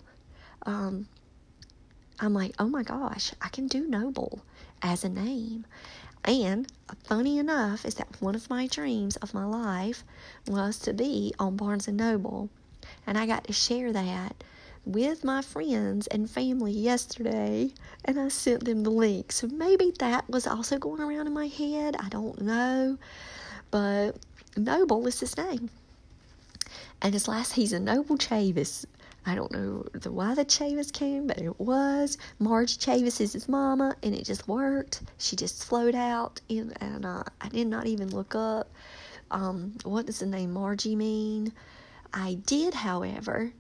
um, 0.66 1.08
I'm 2.20 2.34
like, 2.34 2.54
oh 2.60 2.68
my 2.68 2.84
gosh, 2.84 3.32
I 3.42 3.50
can 3.50 3.68
do 3.68 3.88
Noble 3.88 4.42
as 4.82 5.04
a 5.04 5.10
name. 5.10 5.66
And 6.26 6.72
uh, 6.90 6.94
funny 7.04 7.38
enough 7.38 7.86
is 7.86 7.96
that 7.96 8.22
one 8.22 8.36
of 8.36 8.50
my 8.50 8.68
dreams 8.68 9.18
of 9.18 9.34
my 9.34 9.46
life 9.46 10.04
was 10.48 10.80
to 10.80 10.94
be 10.94 11.34
on 11.38 11.58
Barnes 11.58 11.88
and 11.88 11.98
Noble. 11.98 12.50
And 13.06 13.18
I 13.18 13.26
got 13.26 13.44
to 13.46 13.54
share 13.54 13.92
that 13.92 14.44
with 14.86 15.24
my 15.24 15.42
friends 15.42 16.08
and 16.08 16.30
family 16.30 16.72
yesterday 16.72 17.72
and 18.04 18.20
I 18.20 18.28
sent 18.28 18.66
them 18.66 18.84
the 18.84 18.90
link. 18.90 19.32
So 19.32 19.48
maybe 19.48 19.94
that 20.00 20.30
was 20.30 20.46
also 20.48 20.78
going 20.78 21.02
around 21.02 21.28
in 21.28 21.34
my 21.34 21.48
head. 21.48 21.96
I 22.00 22.10
don't 22.10 22.42
know. 22.42 22.98
But 23.72 24.18
Noble 24.56 25.06
is 25.08 25.20
his 25.20 25.38
name. 25.38 25.70
And 27.02 27.14
his 27.14 27.28
last 27.28 27.54
he's 27.54 27.74
a 27.74 27.80
Noble 27.80 28.18
Chavis. 28.18 28.86
I 29.26 29.36
don't 29.36 29.52
know 29.52 29.86
the, 29.94 30.12
why 30.12 30.36
the 30.36 30.46
Chavis 30.46 30.92
came, 30.92 31.28
but 31.28 31.40
it 31.40 31.60
was. 31.60 32.18
Marge 32.40 32.78
Chavis 32.78 33.22
is 33.22 33.34
his 33.34 33.48
mama, 33.48 33.96
and 34.04 34.14
it 34.14 34.26
just 34.26 34.48
worked. 34.48 35.02
She 35.18 35.36
just 35.36 35.64
flowed 35.64 35.96
out, 35.96 36.42
and, 36.50 36.74
and 36.82 37.06
uh, 37.06 37.24
I 37.40 37.50
did 37.50 37.68
not 37.68 37.88
even 37.88 38.10
look 38.10 38.36
up 38.36 38.70
um, 39.34 39.74
what 39.84 40.06
does 40.06 40.20
the 40.20 40.26
name 40.26 40.52
Margie 40.52 40.96
mean. 40.96 41.52
I 42.14 42.36
did, 42.46 42.74
however, 42.74 43.52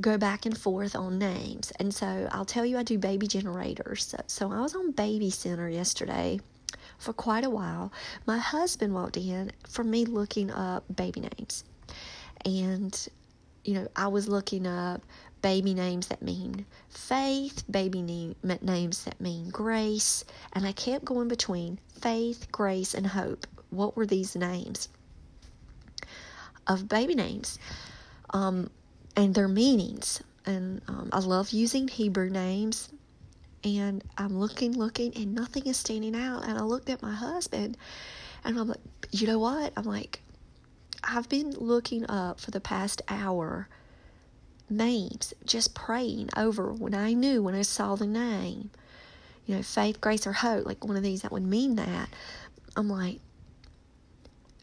go 0.00 0.16
back 0.16 0.46
and 0.46 0.56
forth 0.56 0.94
on 0.94 1.18
names, 1.18 1.72
and 1.80 1.92
so 1.92 2.28
I'll 2.30 2.44
tell 2.44 2.64
you, 2.64 2.78
I 2.78 2.82
do 2.82 2.98
baby 2.98 3.26
generators. 3.26 4.06
So, 4.06 4.18
so 4.26 4.52
I 4.52 4.60
was 4.60 4.74
on 4.74 4.92
Baby 4.92 5.30
Center 5.30 5.68
yesterday 5.68 6.40
for 6.98 7.12
quite 7.12 7.44
a 7.44 7.50
while. 7.50 7.92
My 8.26 8.38
husband 8.38 8.94
walked 8.94 9.16
in 9.16 9.50
for 9.68 9.82
me 9.82 10.04
looking 10.04 10.50
up 10.50 10.84
baby 10.94 11.20
names, 11.20 11.64
and 12.44 13.08
you 13.66 13.74
know, 13.74 13.88
I 13.96 14.08
was 14.08 14.28
looking 14.28 14.66
up 14.66 15.02
baby 15.42 15.74
names 15.74 16.08
that 16.08 16.22
mean 16.22 16.66
faith, 16.88 17.62
baby 17.70 18.02
name, 18.02 18.34
names 18.62 19.04
that 19.04 19.20
mean 19.20 19.50
grace, 19.50 20.24
and 20.52 20.66
I 20.66 20.72
kept 20.72 21.04
going 21.04 21.28
between 21.28 21.78
faith, 22.00 22.50
grace, 22.50 22.94
and 22.94 23.06
hope. 23.06 23.46
What 23.70 23.96
were 23.96 24.06
these 24.06 24.36
names 24.36 24.88
of 26.66 26.88
baby 26.88 27.14
names? 27.14 27.58
Um, 28.30 28.70
and 29.16 29.34
their 29.34 29.48
meanings. 29.48 30.22
And 30.44 30.80
um, 30.88 31.08
I 31.12 31.18
love 31.18 31.50
using 31.50 31.88
Hebrew 31.88 32.30
names. 32.30 32.88
And 33.64 34.04
I'm 34.16 34.38
looking, 34.38 34.78
looking, 34.78 35.16
and 35.16 35.34
nothing 35.34 35.66
is 35.66 35.76
standing 35.76 36.14
out. 36.14 36.44
And 36.44 36.56
I 36.56 36.62
looked 36.62 36.88
at 36.88 37.02
my 37.02 37.12
husband, 37.12 37.76
and 38.44 38.58
I'm 38.58 38.68
like, 38.68 38.80
you 39.10 39.26
know 39.26 39.40
what? 39.40 39.72
I'm 39.76 39.84
like, 39.84 40.20
I've 41.06 41.28
been 41.28 41.52
looking 41.52 42.04
up 42.10 42.40
for 42.40 42.50
the 42.50 42.60
past 42.60 43.00
hour 43.08 43.68
names, 44.68 45.32
just 45.44 45.74
praying 45.74 46.30
over 46.36 46.72
when 46.72 46.94
I 46.94 47.12
knew 47.12 47.42
when 47.42 47.54
I 47.54 47.62
saw 47.62 47.94
the 47.94 48.06
name, 48.06 48.70
you 49.46 49.54
know, 49.54 49.62
faith, 49.62 50.00
grace, 50.00 50.26
or 50.26 50.32
hope, 50.32 50.66
like 50.66 50.84
one 50.84 50.96
of 50.96 51.02
these 51.02 51.22
that 51.22 51.30
would 51.30 51.44
mean 51.44 51.76
that. 51.76 52.08
I'm 52.76 52.88
like, 52.88 53.20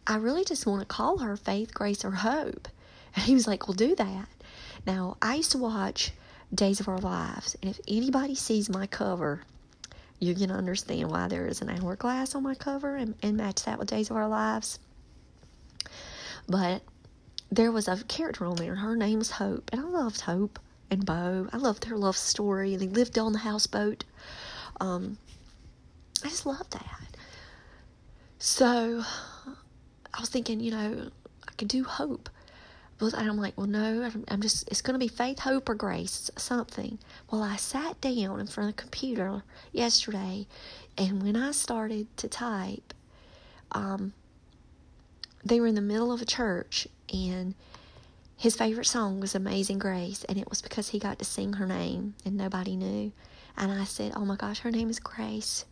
I 0.06 0.18
really 0.18 0.44
just 0.44 0.66
want 0.68 0.82
to 0.82 0.86
call 0.86 1.20
her 1.20 1.38
faith, 1.38 1.74
grace, 1.74 2.04
or 2.04 2.12
hope. 2.12 2.68
And 3.16 3.26
he 3.26 3.36
was 3.36 3.46
like, 3.46 3.68
Well, 3.68 3.76
do 3.76 3.94
that. 3.96 4.28
Now, 4.88 5.18
I 5.22 5.36
used 5.36 5.52
to 5.52 5.60
watch 5.60 6.12
Days 6.52 6.80
of 6.80 6.88
Our 6.88 6.98
Lives, 6.98 7.56
and 7.62 7.70
if 7.70 7.80
anybody 7.88 8.34
sees 8.34 8.70
my 8.70 8.88
cover, 8.88 9.44
you're 10.20 10.34
going 10.34 10.50
to 10.50 10.56
understand 10.56 11.12
why 11.12 11.28
there 11.28 11.46
is 11.46 11.62
an 11.62 11.70
hourglass 11.70 12.34
on 12.34 12.42
my 12.42 12.56
cover 12.56 12.96
and, 12.96 13.14
and 13.22 13.38
match 13.38 13.64
that 13.66 13.78
with 13.78 13.88
Days 13.90 14.10
of 14.10 14.16
Our 14.16 14.28
Lives. 14.28 14.80
But 16.48 16.82
there 17.52 17.72
was 17.72 17.88
a 17.88 18.04
character 18.06 18.46
on 18.46 18.56
there. 18.56 18.76
Her 18.76 18.96
name 18.96 19.20
was 19.20 19.32
Hope, 19.32 19.70
and 19.72 19.82
I 19.82 19.86
loved 19.86 20.22
Hope 20.22 20.60
and 20.90 21.06
Bo. 21.06 21.48
I 21.52 21.58
loved 21.58 21.88
their 21.88 21.98
love 21.98 22.18
story, 22.18 22.74
and 22.74 22.82
they 22.82 22.88
lived 22.88 23.18
on 23.18 23.34
the 23.34 23.40
houseboat. 23.40 24.04
Um, 24.80 25.18
I 26.24 26.30
just 26.30 26.46
loved 26.46 26.72
that. 26.74 27.18
So 28.40 29.04
I 30.14 30.20
was 30.20 30.30
thinking, 30.30 30.60
you 30.60 30.72
know, 30.72 31.10
I 31.48 31.52
could 31.58 31.68
do 31.68 31.84
Hope. 31.84 32.30
But 32.98 33.16
I'm 33.16 33.38
like, 33.38 33.58
well, 33.58 33.68
no, 33.68 34.10
I'm 34.28 34.42
just, 34.42 34.68
it's 34.70 34.82
going 34.82 34.94
to 34.94 35.00
be 35.00 35.08
faith, 35.08 35.40
hope, 35.40 35.68
or 35.68 35.76
grace, 35.76 36.30
something. 36.38 37.00
Well, 37.30 37.42
I 37.44 37.56
sat 37.58 38.00
down 38.00 38.40
in 38.40 38.48
front 38.48 38.70
of 38.70 38.76
the 38.76 38.82
computer 38.82 39.44
yesterday, 39.72 40.48
and 40.98 41.22
when 41.22 41.36
I 41.36 41.52
started 41.52 42.16
to 42.18 42.28
type, 42.28 42.94
um, 43.72 44.14
they 45.46 45.60
were 45.60 45.68
in 45.68 45.76
the 45.76 45.82
middle 45.82 46.12
of 46.12 46.22
a 46.22 46.26
church 46.26 46.88
and 47.14 47.56
his 48.38 48.56
favorite 48.56 48.86
song 48.86 49.20
was 49.20 49.36
Amazing 49.36 49.80
Grace 49.80 50.24
and 50.26 50.38
it 50.38 50.50
was 50.50 50.62
because 50.62 50.90
he 50.90 51.00
got 51.00 51.20
to 51.20 51.26
sing 51.26 51.54
her 51.54 51.66
name 51.66 52.16
and 52.26 52.36
nobody 52.36 52.76
knew. 52.76 53.12
And 53.56 53.72
I 53.72 53.84
said, 53.84 54.14
Oh 54.16 54.26
my 54.26 54.36
gosh, 54.36 54.60
her 54.60 54.72
name 54.72 54.90
is 54.90 55.00
Grace. 55.00 55.66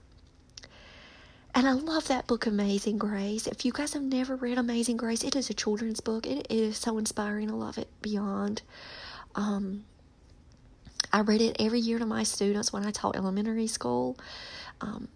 And 1.54 1.68
I 1.68 1.74
love 1.74 2.08
that 2.08 2.28
book, 2.28 2.46
Amazing 2.46 2.98
Grace. 2.98 3.46
If 3.46 3.66
you 3.66 3.74
guys 3.74 3.94
have 3.94 4.04
never 4.04 4.36
read 4.38 4.58
Amazing 4.58 4.98
Grace, 4.98 5.24
it 5.24 5.36
is 5.36 5.50
a 5.50 5.54
children's 5.54 6.00
book. 6.00 6.26
it, 6.26 6.48
is 6.50 6.78
so 6.78 6.98
inspiring. 6.98 7.50
I 7.50 7.54
love 7.54 7.78
it 7.78 7.90
beyond. 8.02 8.62
Um, 9.36 9.84
I 11.12 11.22
read 11.22 11.42
it 11.42 11.58
every 11.60 11.82
year 11.82 12.00
to 12.00 12.06
my 12.06 12.24
students 12.24 12.72
when 12.72 12.86
I 12.86 12.92
taught 12.92 13.18
elementary 13.18 13.68
school. 13.68 14.18
Um, 14.80 15.10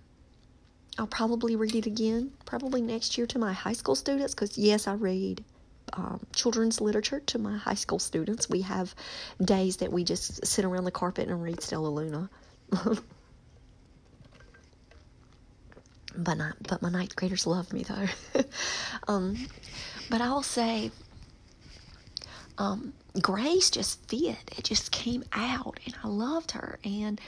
I'll 0.98 1.08
probably 1.08 1.56
read 1.56 1.76
it 1.76 1.86
again, 1.86 2.32
probably 2.46 2.82
next 2.82 3.18
year 3.18 3.28
to 3.28 3.40
my 3.40 3.52
high 3.52 3.74
school 3.74 3.96
students, 3.96 4.34
because 4.34 4.58
yes, 4.58 4.88
I 4.88 4.94
read 4.94 5.44
um, 5.94 6.20
children's 6.34 6.80
literature 6.82 7.20
to 7.20 7.38
my 7.38 7.58
high 7.58 7.74
school 7.74 8.00
students. 8.00 8.50
We 8.50 8.62
have 8.62 8.96
days 9.44 9.78
that 9.78 9.92
we 9.92 10.04
just 10.04 10.46
sit 10.46 10.66
around 10.66 10.86
the 10.86 10.92
carpet 10.92 11.28
and 11.28 11.44
read 11.44 11.58
Stellaluna. 11.58 12.30
but 16.18 16.34
not, 16.36 16.56
but 16.68 16.82
my 16.82 16.90
ninth 16.90 17.16
graders 17.16 17.46
love 17.46 17.72
me 17.74 17.84
though. 17.84 18.42
um, 19.08 19.36
but 20.10 20.22
I 20.22 20.30
will 20.30 20.44
say, 20.44 20.92
um, 22.58 22.94
Grace 23.22 23.70
just 23.70 24.08
fit. 24.10 24.38
It 24.58 24.64
just 24.64 24.92
came 24.92 25.24
out, 25.34 25.80
and 25.86 25.96
I 26.04 26.08
loved 26.08 26.52
her. 26.52 26.80
And 26.84 27.20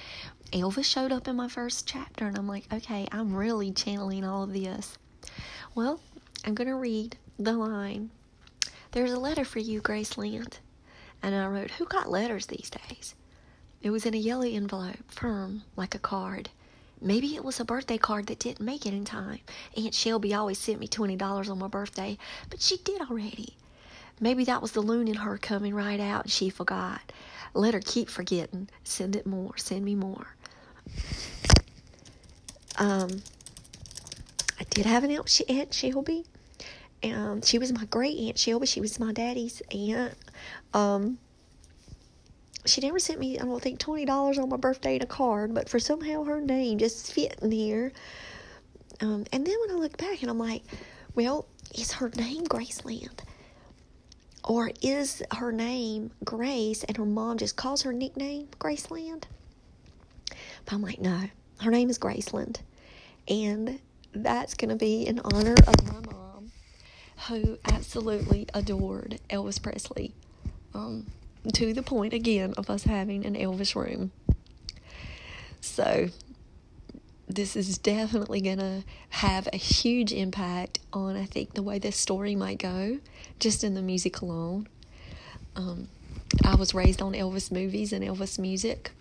Elvis 0.52 0.86
showed 0.86 1.12
up 1.12 1.28
in 1.28 1.36
my 1.36 1.48
first 1.48 1.88
chapter, 1.88 2.26
and 2.26 2.38
I'm 2.38 2.48
like, 2.48 2.72
okay, 2.72 3.08
I'm 3.12 3.34
really 3.36 3.72
channeling 3.72 4.24
all 4.24 4.44
of 4.44 4.54
this. 4.54 4.98
Well, 5.76 6.00
I'm 6.46 6.56
going 6.56 6.68
to 6.68 6.76
read 6.76 7.18
the 7.38 7.54
line 7.54 8.10
There's 8.92 9.12
a 9.12 9.20
letter 9.20 9.46
for 9.46 9.60
you, 9.60 9.82
Graceland. 9.82 10.60
And 11.22 11.36
I 11.36 11.48
wrote, 11.48 11.72
Who 11.72 11.86
got 11.86 12.10
letters 12.10 12.46
these 12.48 12.70
days? 12.70 13.16
It 13.82 13.90
was 13.92 14.06
in 14.06 14.14
a 14.14 14.18
yellow 14.18 14.46
envelope, 14.46 15.12
firm 15.12 15.64
like 15.76 15.94
a 15.94 16.00
card. 16.00 16.50
Maybe 17.00 17.36
it 17.36 17.44
was 17.44 17.60
a 17.60 17.66
birthday 17.66 17.98
card 17.98 18.28
that 18.28 18.40
didn't 18.40 18.66
make 18.66 18.86
it 18.86 18.94
in 18.94 19.06
time. 19.06 19.40
Aunt 19.76 19.94
Shelby 19.94 20.34
always 20.34 20.58
sent 20.58 20.80
me 20.80 20.88
$20 20.88 21.50
on 21.50 21.60
my 21.60 21.68
birthday, 21.68 22.18
but 22.50 22.62
she 22.62 22.78
did 22.78 23.02
already. 23.02 23.56
Maybe 24.20 24.44
that 24.46 24.62
was 24.62 24.72
the 24.72 24.82
loon 24.82 25.08
in 25.08 25.16
her 25.16 25.38
coming 25.38 25.74
right 25.74 26.00
out 26.00 26.24
and 26.24 26.32
she 26.32 26.50
forgot. 26.50 27.12
Let 27.54 27.74
her 27.74 27.80
keep 27.80 28.10
forgetting. 28.10 28.70
Send 28.84 29.16
it 29.16 29.26
more. 29.26 29.56
Send 29.58 29.86
me 29.86 29.96
more. 29.96 30.28
Um, 32.78 33.22
I 34.60 34.64
did 34.70 34.86
have 34.86 35.04
an 35.04 35.12
aunt, 35.12 35.42
aunt 35.50 35.74
Shelby. 35.74 36.26
Um, 37.04 37.42
she 37.42 37.60
was 37.60 37.72
my 37.72 37.86
great 37.86 38.18
aunt 38.18 38.38
Shelby. 38.38 38.66
She 38.68 38.82
was 38.82 39.00
my 39.00 39.12
daddy's 39.12 39.62
aunt. 39.72 40.16
Um, 40.74 41.20
she 42.66 42.82
never 42.82 43.00
sent 43.00 43.20
me, 43.20 43.40
I 43.40 43.44
don't 43.44 43.62
think, 43.62 43.80
twenty 43.80 44.06
dollars 44.06 44.38
on 44.38 44.50
my 44.50 44.58
birthday 44.58 44.98
in 44.98 45.02
a 45.02 45.08
card, 45.08 45.54
but 45.54 45.70
for 45.70 45.80
somehow 45.80 46.24
her 46.24 46.42
name 46.42 46.80
just 46.80 47.14
fit 47.14 47.38
in 47.42 47.50
there. 47.50 47.92
Um, 49.00 49.26
and 49.32 49.46
then 49.46 49.56
when 49.62 49.72
I 49.72 49.80
look 49.80 49.98
back 49.98 50.22
and 50.22 50.30
I'm 50.30 50.40
like, 50.40 50.64
well, 51.16 51.48
is 51.76 51.94
her 51.94 52.10
name 52.10 52.46
Graceland? 52.46 53.20
Or 54.48 54.72
is 54.82 55.22
her 55.36 55.52
name 55.52 56.12
Grace 56.24 56.86
and 56.86 56.96
her 56.96 57.06
mom 57.06 57.38
just 57.38 57.58
calls 57.58 57.82
her 57.82 57.92
nickname 57.92 58.48
Graceland? 58.60 59.24
But 60.64 60.74
I'm 60.74 60.82
like, 60.82 61.02
no, 61.02 61.24
her 61.60 61.70
name 61.70 61.90
is 61.90 62.00
Graceland. 62.00 62.60
And 63.28 63.82
that's 64.14 64.54
going 64.54 64.70
to 64.70 64.78
be 64.78 65.06
in 65.06 65.20
honor 65.20 65.56
of 65.68 65.94
my 65.94 66.00
mom, 66.12 66.52
who 67.28 67.58
absolutely 67.66 68.48
adored 68.54 69.20
Elvis 69.30 69.62
Presley. 69.62 70.14
Um, 70.74 71.08
to 71.54 71.74
the 71.74 71.84
point 71.84 72.14
again 72.14 72.54
of 72.58 72.70
us 72.70 72.84
having 72.84 73.26
an 73.26 73.36
Elvis 73.36 73.76
room. 73.76 74.12
So, 75.60 76.08
this 77.28 77.56
is 77.56 77.78
definitely 77.78 78.42
going 78.42 78.60
to 78.60 78.84
have 79.10 79.48
a 79.52 79.58
huge 79.58 80.14
impact 80.14 80.80
on, 80.94 81.18
I 81.18 81.26
think, 81.26 81.54
the 81.54 81.62
way 81.62 81.78
this 81.78 81.98
story 81.98 82.36
might 82.36 82.58
go, 82.58 83.00
just 83.40 83.64
in 83.64 83.74
the 83.74 83.82
music 83.82 84.22
alone. 84.22 84.68
Um, 85.56 85.90
I 86.46 86.56
was 86.56 86.74
raised 86.74 87.02
on 87.02 87.14
Elvis 87.14 87.52
movies 87.52 87.92
and 87.92 88.04
Elvis 88.04 88.40
music. 88.40 88.92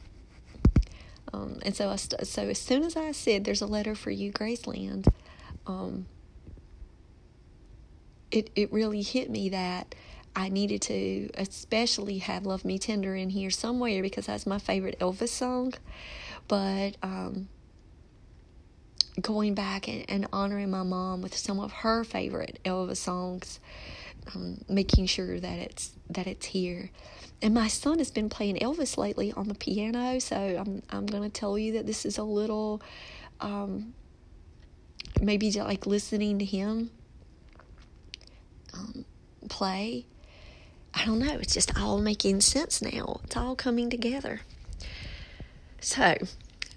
Um, 1.33 1.59
and 1.62 1.75
so, 1.75 1.90
I 1.90 1.97
st- 1.97 2.26
so 2.26 2.42
as 2.49 2.59
soon 2.59 2.83
as 2.83 2.97
I 2.97 3.12
said, 3.12 3.45
"There's 3.45 3.61
a 3.61 3.66
letter 3.66 3.95
for 3.95 4.11
you, 4.11 4.33
Graceland," 4.33 5.09
um, 5.66 6.06
it 8.30 8.50
it 8.54 8.73
really 8.73 9.02
hit 9.02 9.28
me 9.28 9.49
that 9.50 9.95
I 10.37 10.49
needed 10.49 10.83
to 10.83 11.30
especially 11.35 12.18
have 12.18 12.47
Love 12.47 12.64
Me 12.64 12.78
Tender 12.78 13.16
in 13.16 13.30
here 13.30 13.50
somewhere 13.50 14.02
because 14.02 14.26
that's 14.26 14.47
my 14.47 14.59
favorite 14.59 14.99
Elvis 15.00 15.30
song. 15.30 15.75
But 16.47 16.97
um, 17.02 17.49
going 19.20 19.54
back 19.54 19.88
and, 19.88 20.04
and, 20.08 20.26
honoring 20.32 20.70
my 20.70 20.82
mom 20.82 21.23
with 21.23 21.37
some 21.37 21.58
of 21.58 21.73
her 21.73 22.04
favorite 22.04 22.58
Elvis 22.64 22.99
songs, 22.99 23.61
um, 24.35 24.58
making 24.68 25.06
sure 25.06 25.40
that 25.40 25.58
it's 25.58 25.92
that 26.11 26.26
it's 26.26 26.46
here. 26.46 26.90
And 27.42 27.54
my 27.54 27.68
son 27.68 27.99
has 27.99 28.11
been 28.11 28.28
playing 28.28 28.56
Elvis 28.56 28.96
lately 28.96 29.32
on 29.32 29.49
the 29.49 29.54
piano, 29.54 30.18
so 30.18 30.37
I'm 30.37 30.82
I'm 30.90 31.06
gonna 31.06 31.30
tell 31.30 31.58
you 31.58 31.75
that 31.75 31.86
this 31.86 32.04
is 32.04 32.19
a 32.19 32.23
little 32.23 32.82
um, 33.41 33.95
maybe 35.21 35.50
like 35.52 35.86
listening 35.86 36.38
to 36.38 36.45
him 36.45 36.91
um, 38.75 39.04
play 39.49 40.06
I 40.97 41.04
don't 41.04 41.19
know, 41.19 41.34
it's 41.38 41.52
just 41.52 41.78
all 41.78 41.99
making 41.99 42.41
sense 42.41 42.80
now. 42.80 43.21
It's 43.25 43.36
all 43.36 43.54
coming 43.54 43.91
together. 43.91 44.41
So, 45.78 46.17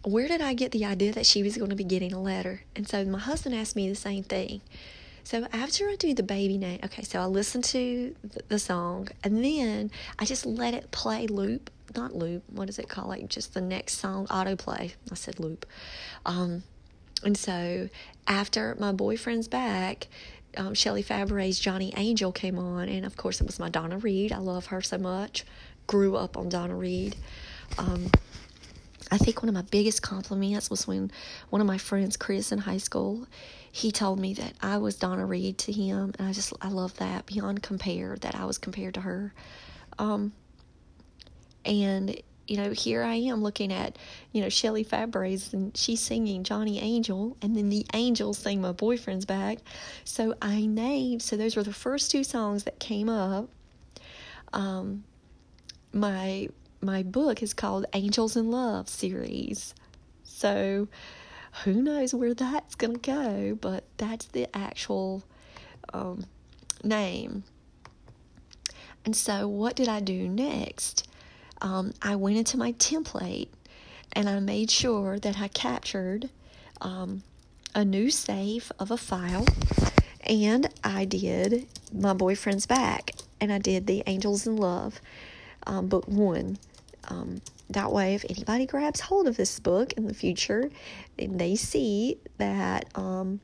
where 0.03 0.27
did 0.27 0.41
I 0.41 0.53
get 0.53 0.71
the 0.71 0.85
idea 0.85 1.11
that 1.13 1.25
she 1.25 1.43
was 1.43 1.57
going 1.57 1.69
to 1.69 1.75
be 1.75 1.83
getting 1.83 2.13
a 2.13 2.21
letter? 2.21 2.63
And 2.75 2.87
so 2.87 3.03
my 3.05 3.19
husband 3.19 3.55
asked 3.55 3.75
me 3.75 3.89
the 3.89 3.95
same 3.95 4.23
thing. 4.23 4.61
So 5.23 5.45
after 5.51 5.87
I 5.89 5.95
do 5.95 6.13
the 6.13 6.23
baby 6.23 6.57
name, 6.57 6.79
okay, 6.85 7.03
so 7.03 7.19
I 7.19 7.25
listen 7.25 7.61
to 7.61 8.15
the 8.47 8.57
song 8.57 9.09
and 9.23 9.43
then 9.43 9.91
I 10.17 10.25
just 10.25 10.45
let 10.45 10.73
it 10.73 10.91
play 10.91 11.27
loop, 11.27 11.69
not 11.95 12.15
loop, 12.15 12.43
what 12.49 12.69
is 12.69 12.79
it 12.79 12.89
called? 12.89 13.09
Like 13.09 13.27
just 13.27 13.53
the 13.53 13.61
next 13.61 13.97
song, 13.97 14.25
autoplay. 14.27 14.93
I 15.11 15.15
said 15.15 15.39
loop. 15.39 15.65
Um, 16.25 16.63
and 17.23 17.37
so 17.37 17.89
after 18.27 18.75
my 18.79 18.91
boyfriend's 18.91 19.47
back, 19.47 20.07
um, 20.57 20.73
Shelley 20.73 21.03
Fabares' 21.03 21.61
Johnny 21.61 21.93
Angel 21.95 22.31
came 22.31 22.57
on, 22.57 22.89
and 22.89 23.05
of 23.05 23.15
course 23.17 23.39
it 23.39 23.45
was 23.45 23.59
my 23.59 23.69
Donna 23.69 23.97
Reed. 23.97 24.31
I 24.31 24.37
love 24.37 24.67
her 24.67 24.81
so 24.81 24.97
much. 24.97 25.45
Grew 25.85 26.15
up 26.15 26.37
on 26.37 26.49
Donna 26.49 26.75
Reed. 26.75 27.15
Um, 27.77 28.09
I 29.11 29.17
think 29.17 29.41
one 29.41 29.49
of 29.49 29.55
my 29.55 29.63
biggest 29.63 30.01
compliments 30.01 30.69
was 30.69 30.87
when 30.87 31.11
one 31.49 31.61
of 31.61 31.67
my 31.67 31.77
friends, 31.77 32.17
Chris, 32.17 32.51
in 32.51 32.59
high 32.59 32.77
school, 32.77 33.27
he 33.71 33.91
told 33.91 34.19
me 34.19 34.33
that 34.35 34.53
I 34.61 34.77
was 34.77 34.95
Donna 34.95 35.25
Reed 35.25 35.57
to 35.59 35.71
him, 35.71 36.13
and 36.17 36.27
I 36.27 36.33
just 36.33 36.53
I 36.61 36.69
love 36.69 36.95
that 36.97 37.25
beyond 37.25 37.63
compare 37.63 38.17
that 38.21 38.35
I 38.35 38.45
was 38.45 38.57
compared 38.57 38.95
to 38.95 39.01
her. 39.01 39.33
Um, 39.97 40.33
and 41.65 42.21
you 42.49 42.57
know, 42.57 42.71
here 42.71 43.03
I 43.03 43.13
am 43.15 43.43
looking 43.43 43.71
at, 43.71 43.95
you 44.31 44.41
know, 44.41 44.49
Shelley 44.49 44.83
Fabares 44.83 45.53
and 45.53 45.75
she's 45.77 46.01
singing 46.01 46.43
Johnny 46.43 46.79
Angel 46.79 47.37
and 47.43 47.55
then 47.55 47.69
the 47.69 47.85
Angels 47.93 48.39
sing 48.39 48.59
My 48.59 48.71
Boyfriend's 48.71 49.25
Back. 49.25 49.59
So 50.03 50.33
I 50.41 50.65
named, 50.65 51.21
so 51.21 51.37
those 51.37 51.55
were 51.55 51.61
the 51.61 51.71
first 51.71 52.09
two 52.09 52.23
songs 52.23 52.63
that 52.63 52.79
came 52.79 53.07
up. 53.07 53.49
Um, 54.51 55.03
my, 55.93 56.49
my 56.81 57.03
book 57.03 57.41
is 57.43 57.53
called 57.53 57.85
Angels 57.93 58.35
in 58.35 58.51
Love 58.51 58.87
series. 58.87 59.73
So 60.23 60.87
who 61.63 61.81
knows 61.81 62.13
where 62.13 62.33
that's 62.33 62.75
going 62.75 62.97
to 62.97 62.99
go, 62.99 63.57
but 63.59 63.83
that's 63.97 64.25
the 64.27 64.47
actual 64.55 65.23
um, 65.93 66.25
name. 66.83 67.43
And 69.05 69.15
so 69.15 69.47
what 69.47 69.75
did 69.75 69.87
I 69.87 69.99
do 69.99 70.27
next? 70.27 71.07
um, 71.61 71.93
I 72.01 72.15
went 72.15 72.37
into 72.37 72.57
my 72.57 72.73
template 72.73 73.49
and 74.13 74.29
I 74.29 74.39
made 74.39 74.71
sure 74.71 75.19
that 75.19 75.39
I 75.39 75.47
captured 75.49 76.29
um, 76.81 77.23
a 77.75 77.85
new 77.85 78.09
save 78.09 78.71
of 78.79 78.91
a 78.91 78.97
file 78.97 79.45
and 80.23 80.69
I 80.83 81.05
did 81.05 81.67
my 81.93 82.13
boyfriend's 82.13 82.65
back 82.65 83.11
and 83.39 83.51
I 83.51 83.57
did 83.57 83.87
the 83.87 84.03
Angels 84.05 84.47
in 84.47 84.57
Love 84.57 85.01
um, 85.67 85.87
book 85.87 86.07
one. 86.07 86.57
Um, 87.07 87.41
that 87.69 87.91
way, 87.91 88.15
if 88.15 88.25
anybody 88.29 88.65
grabs 88.65 88.99
hold 88.99 89.27
of 89.27 89.37
this 89.37 89.59
book 89.59 89.93
in 89.93 90.07
the 90.07 90.13
future 90.13 90.69
and 91.17 91.39
they 91.39 91.55
see 91.55 92.17
that 92.37 92.85
um, 92.95 93.39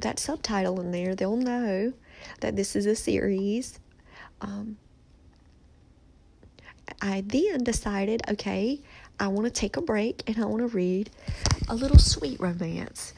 that 0.00 0.18
subtitle 0.18 0.80
in 0.80 0.90
there, 0.90 1.14
they'll 1.14 1.36
know 1.36 1.92
that 2.40 2.56
this 2.56 2.74
is 2.74 2.86
a 2.86 2.94
series. 2.94 3.78
Um, 4.40 4.76
I 7.02 7.22
then 7.26 7.64
decided, 7.64 8.22
okay, 8.28 8.80
I 9.18 9.28
want 9.28 9.44
to 9.46 9.50
take 9.50 9.76
a 9.76 9.82
break 9.82 10.22
and 10.26 10.42
I 10.42 10.46
want 10.46 10.60
to 10.60 10.68
read 10.68 11.10
a 11.68 11.74
little 11.74 11.98
sweet 11.98 12.40
romance 12.40 13.12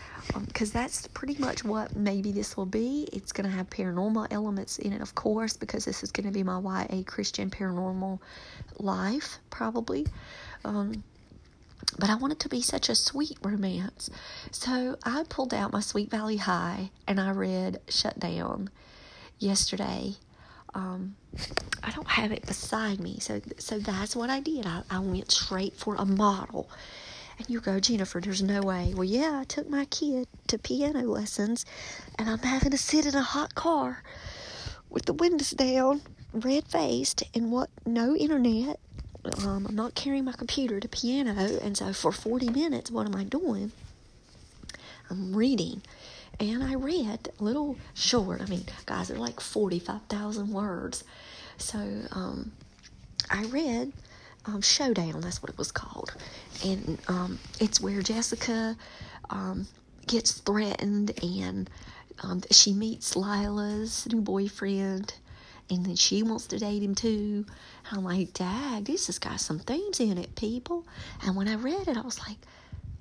because 0.46 0.74
um, 0.74 0.80
that's 0.80 1.06
pretty 1.08 1.36
much 1.38 1.64
what 1.64 1.96
maybe 1.96 2.32
this 2.32 2.56
will 2.56 2.66
be. 2.66 3.08
It's 3.12 3.32
going 3.32 3.48
to 3.48 3.54
have 3.54 3.68
paranormal 3.70 4.28
elements 4.30 4.78
in 4.78 4.92
it, 4.92 5.00
of 5.00 5.14
course, 5.14 5.56
because 5.56 5.84
this 5.84 6.02
is 6.02 6.10
going 6.10 6.26
to 6.26 6.32
be 6.32 6.42
my 6.42 6.58
YA 6.58 7.02
Christian 7.04 7.50
paranormal 7.50 8.20
life, 8.78 9.38
probably. 9.50 10.06
Um, 10.64 11.04
but 11.98 12.08
I 12.08 12.14
want 12.14 12.32
it 12.32 12.40
to 12.40 12.48
be 12.48 12.62
such 12.62 12.88
a 12.88 12.94
sweet 12.94 13.38
romance. 13.42 14.08
So 14.50 14.96
I 15.04 15.24
pulled 15.28 15.52
out 15.52 15.72
my 15.72 15.80
Sweet 15.80 16.10
Valley 16.10 16.36
High 16.36 16.90
and 17.06 17.20
I 17.20 17.30
read 17.30 17.80
Shutdown 17.88 18.70
yesterday 19.38 20.14
um, 20.74 21.16
I 21.82 21.90
don't 21.90 22.08
have 22.08 22.32
it 22.32 22.46
beside 22.46 23.00
me. 23.00 23.18
So 23.20 23.40
so 23.58 23.78
that's 23.78 24.16
what 24.16 24.30
I 24.30 24.40
did. 24.40 24.66
I, 24.66 24.82
I 24.90 24.98
went 25.00 25.30
straight 25.30 25.74
for 25.74 25.94
a 25.96 26.04
model. 26.04 26.70
And 27.42 27.50
you 27.50 27.60
go, 27.60 27.80
Jennifer, 27.80 28.20
there's 28.20 28.40
no 28.40 28.60
way. 28.60 28.94
Well, 28.94 29.02
yeah, 29.02 29.40
I 29.40 29.44
took 29.44 29.68
my 29.68 29.84
kid 29.86 30.28
to 30.46 30.58
piano 30.58 31.02
lessons, 31.02 31.66
and 32.16 32.30
I'm 32.30 32.38
having 32.38 32.70
to 32.70 32.78
sit 32.78 33.04
in 33.04 33.16
a 33.16 33.22
hot 33.22 33.56
car 33.56 34.04
with 34.88 35.06
the 35.06 35.12
windows 35.12 35.50
down, 35.50 36.02
red 36.32 36.68
faced, 36.68 37.24
and 37.34 37.50
what, 37.50 37.68
no 37.84 38.14
internet. 38.14 38.78
Um, 39.44 39.66
I'm 39.68 39.74
not 39.74 39.96
carrying 39.96 40.24
my 40.24 40.32
computer 40.32 40.78
to 40.78 40.88
piano, 40.88 41.58
and 41.60 41.76
so 41.76 41.92
for 41.92 42.12
40 42.12 42.50
minutes, 42.50 42.92
what 42.92 43.06
am 43.06 43.16
I 43.16 43.24
doing? 43.24 43.72
I'm 45.10 45.34
reading 45.34 45.82
and 46.38 46.62
I 46.62 46.74
read 46.74 47.28
a 47.38 47.44
little 47.44 47.76
short. 47.92 48.40
I 48.40 48.46
mean, 48.46 48.64
guys, 48.86 49.08
they're 49.08 49.18
like 49.18 49.40
45,000 49.40 50.48
words. 50.52 51.04
So 51.58 51.78
um, 52.12 52.52
I 53.30 53.44
read 53.46 53.92
um, 54.46 54.60
Showdown, 54.60 55.20
that's 55.20 55.42
what 55.42 55.50
it 55.50 55.58
was 55.58 55.72
called. 55.72 56.14
And 56.64 56.98
um, 57.08 57.38
it's 57.60 57.80
where 57.80 58.02
Jessica 58.02 58.76
um, 59.30 59.66
gets 60.06 60.32
threatened 60.32 61.12
and 61.22 61.68
um, 62.22 62.42
she 62.50 62.72
meets 62.72 63.16
Lila's 63.16 64.06
new 64.10 64.20
boyfriend. 64.20 65.14
And 65.70 65.86
then 65.86 65.96
she 65.96 66.22
wants 66.22 66.46
to 66.48 66.58
date 66.58 66.82
him 66.82 66.94
too. 66.94 67.46
And 67.88 67.98
I'm 67.98 68.04
like, 68.04 68.34
Dad, 68.34 68.84
this 68.84 69.06
has 69.06 69.18
got 69.18 69.40
some 69.40 69.58
themes 69.58 70.00
in 70.00 70.18
it, 70.18 70.34
people. 70.34 70.86
And 71.24 71.34
when 71.34 71.48
I 71.48 71.54
read 71.54 71.88
it, 71.88 71.96
I 71.96 72.02
was 72.02 72.18
like, 72.18 72.36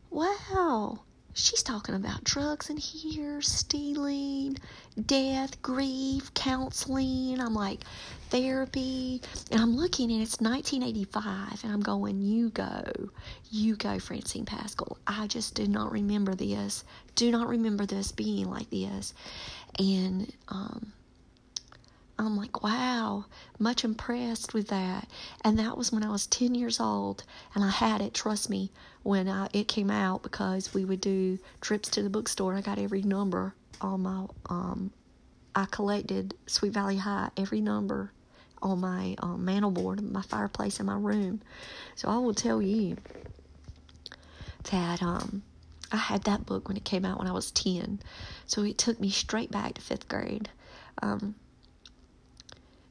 wow, 0.09 0.99
she's 1.33 1.63
talking 1.63 1.95
about 1.95 2.23
drugs 2.23 2.69
in 2.69 2.77
here, 2.77 3.41
stealing, 3.41 4.57
death, 5.05 5.61
grief, 5.61 6.33
counseling. 6.33 7.39
I'm 7.39 7.53
like, 7.53 7.81
therapy. 8.29 9.21
And 9.51 9.61
I'm 9.61 9.75
looking 9.75 10.11
and 10.11 10.21
it's 10.21 10.39
1985 10.41 11.63
and 11.63 11.73
I'm 11.73 11.81
going, 11.81 12.21
you 12.21 12.49
go, 12.49 12.83
you 13.49 13.75
go, 13.75 13.99
Francine 13.99 14.45
Pascal. 14.45 14.97
I 15.07 15.27
just 15.27 15.55
did 15.55 15.69
not 15.69 15.91
remember 15.91 16.35
this. 16.35 16.83
Do 17.15 17.31
not 17.31 17.47
remember 17.47 17.85
this 17.85 18.11
being 18.11 18.49
like 18.49 18.69
this. 18.69 19.13
And, 19.79 20.31
um, 20.47 20.93
I'm 22.21 22.37
like, 22.37 22.63
wow, 22.63 23.25
much 23.59 23.83
impressed 23.83 24.53
with 24.53 24.67
that. 24.67 25.07
And 25.43 25.57
that 25.59 25.77
was 25.77 25.91
when 25.91 26.03
I 26.03 26.09
was 26.09 26.27
10 26.27 26.55
years 26.55 26.79
old, 26.79 27.23
and 27.55 27.63
I 27.63 27.69
had 27.69 28.01
it, 28.01 28.13
trust 28.13 28.49
me, 28.49 28.71
when 29.03 29.27
I, 29.27 29.47
it 29.53 29.67
came 29.67 29.89
out 29.89 30.23
because 30.23 30.73
we 30.73 30.85
would 30.85 31.01
do 31.01 31.39
trips 31.61 31.89
to 31.89 32.03
the 32.03 32.09
bookstore. 32.09 32.55
I 32.55 32.61
got 32.61 32.79
every 32.79 33.01
number 33.01 33.53
on 33.79 34.01
my, 34.01 34.25
um, 34.49 34.91
I 35.55 35.65
collected 35.65 36.35
Sweet 36.47 36.73
Valley 36.73 36.97
High, 36.97 37.29
every 37.37 37.61
number 37.61 38.11
on 38.61 38.79
my 38.79 39.15
um, 39.19 39.43
mantel 39.43 39.71
board, 39.71 40.01
my 40.01 40.21
fireplace 40.21 40.79
in 40.79 40.85
my 40.85 40.95
room. 40.95 41.41
So 41.95 42.09
I 42.09 42.17
will 42.17 42.33
tell 42.35 42.61
you 42.61 42.97
that 44.71 45.01
um, 45.01 45.41
I 45.91 45.97
had 45.97 46.23
that 46.23 46.45
book 46.45 46.67
when 46.67 46.77
it 46.77 46.85
came 46.85 47.05
out 47.05 47.17
when 47.17 47.27
I 47.27 47.31
was 47.31 47.51
10. 47.51 47.99
So 48.45 48.63
it 48.63 48.77
took 48.77 48.99
me 48.99 49.09
straight 49.09 49.51
back 49.51 49.73
to 49.75 49.81
fifth 49.81 50.07
grade. 50.07 50.49
Um, 51.01 51.35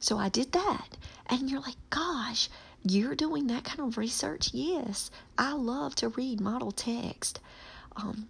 so 0.01 0.17
I 0.17 0.27
did 0.27 0.51
that. 0.51 0.97
And 1.27 1.49
you're 1.49 1.61
like, 1.61 1.77
gosh, 1.89 2.49
you're 2.83 3.15
doing 3.15 3.47
that 3.47 3.63
kind 3.63 3.79
of 3.79 3.97
research? 3.97 4.49
Yes. 4.53 5.09
I 5.37 5.53
love 5.53 5.95
to 5.95 6.09
read 6.09 6.41
model 6.41 6.71
text. 6.71 7.39
Um, 7.95 8.27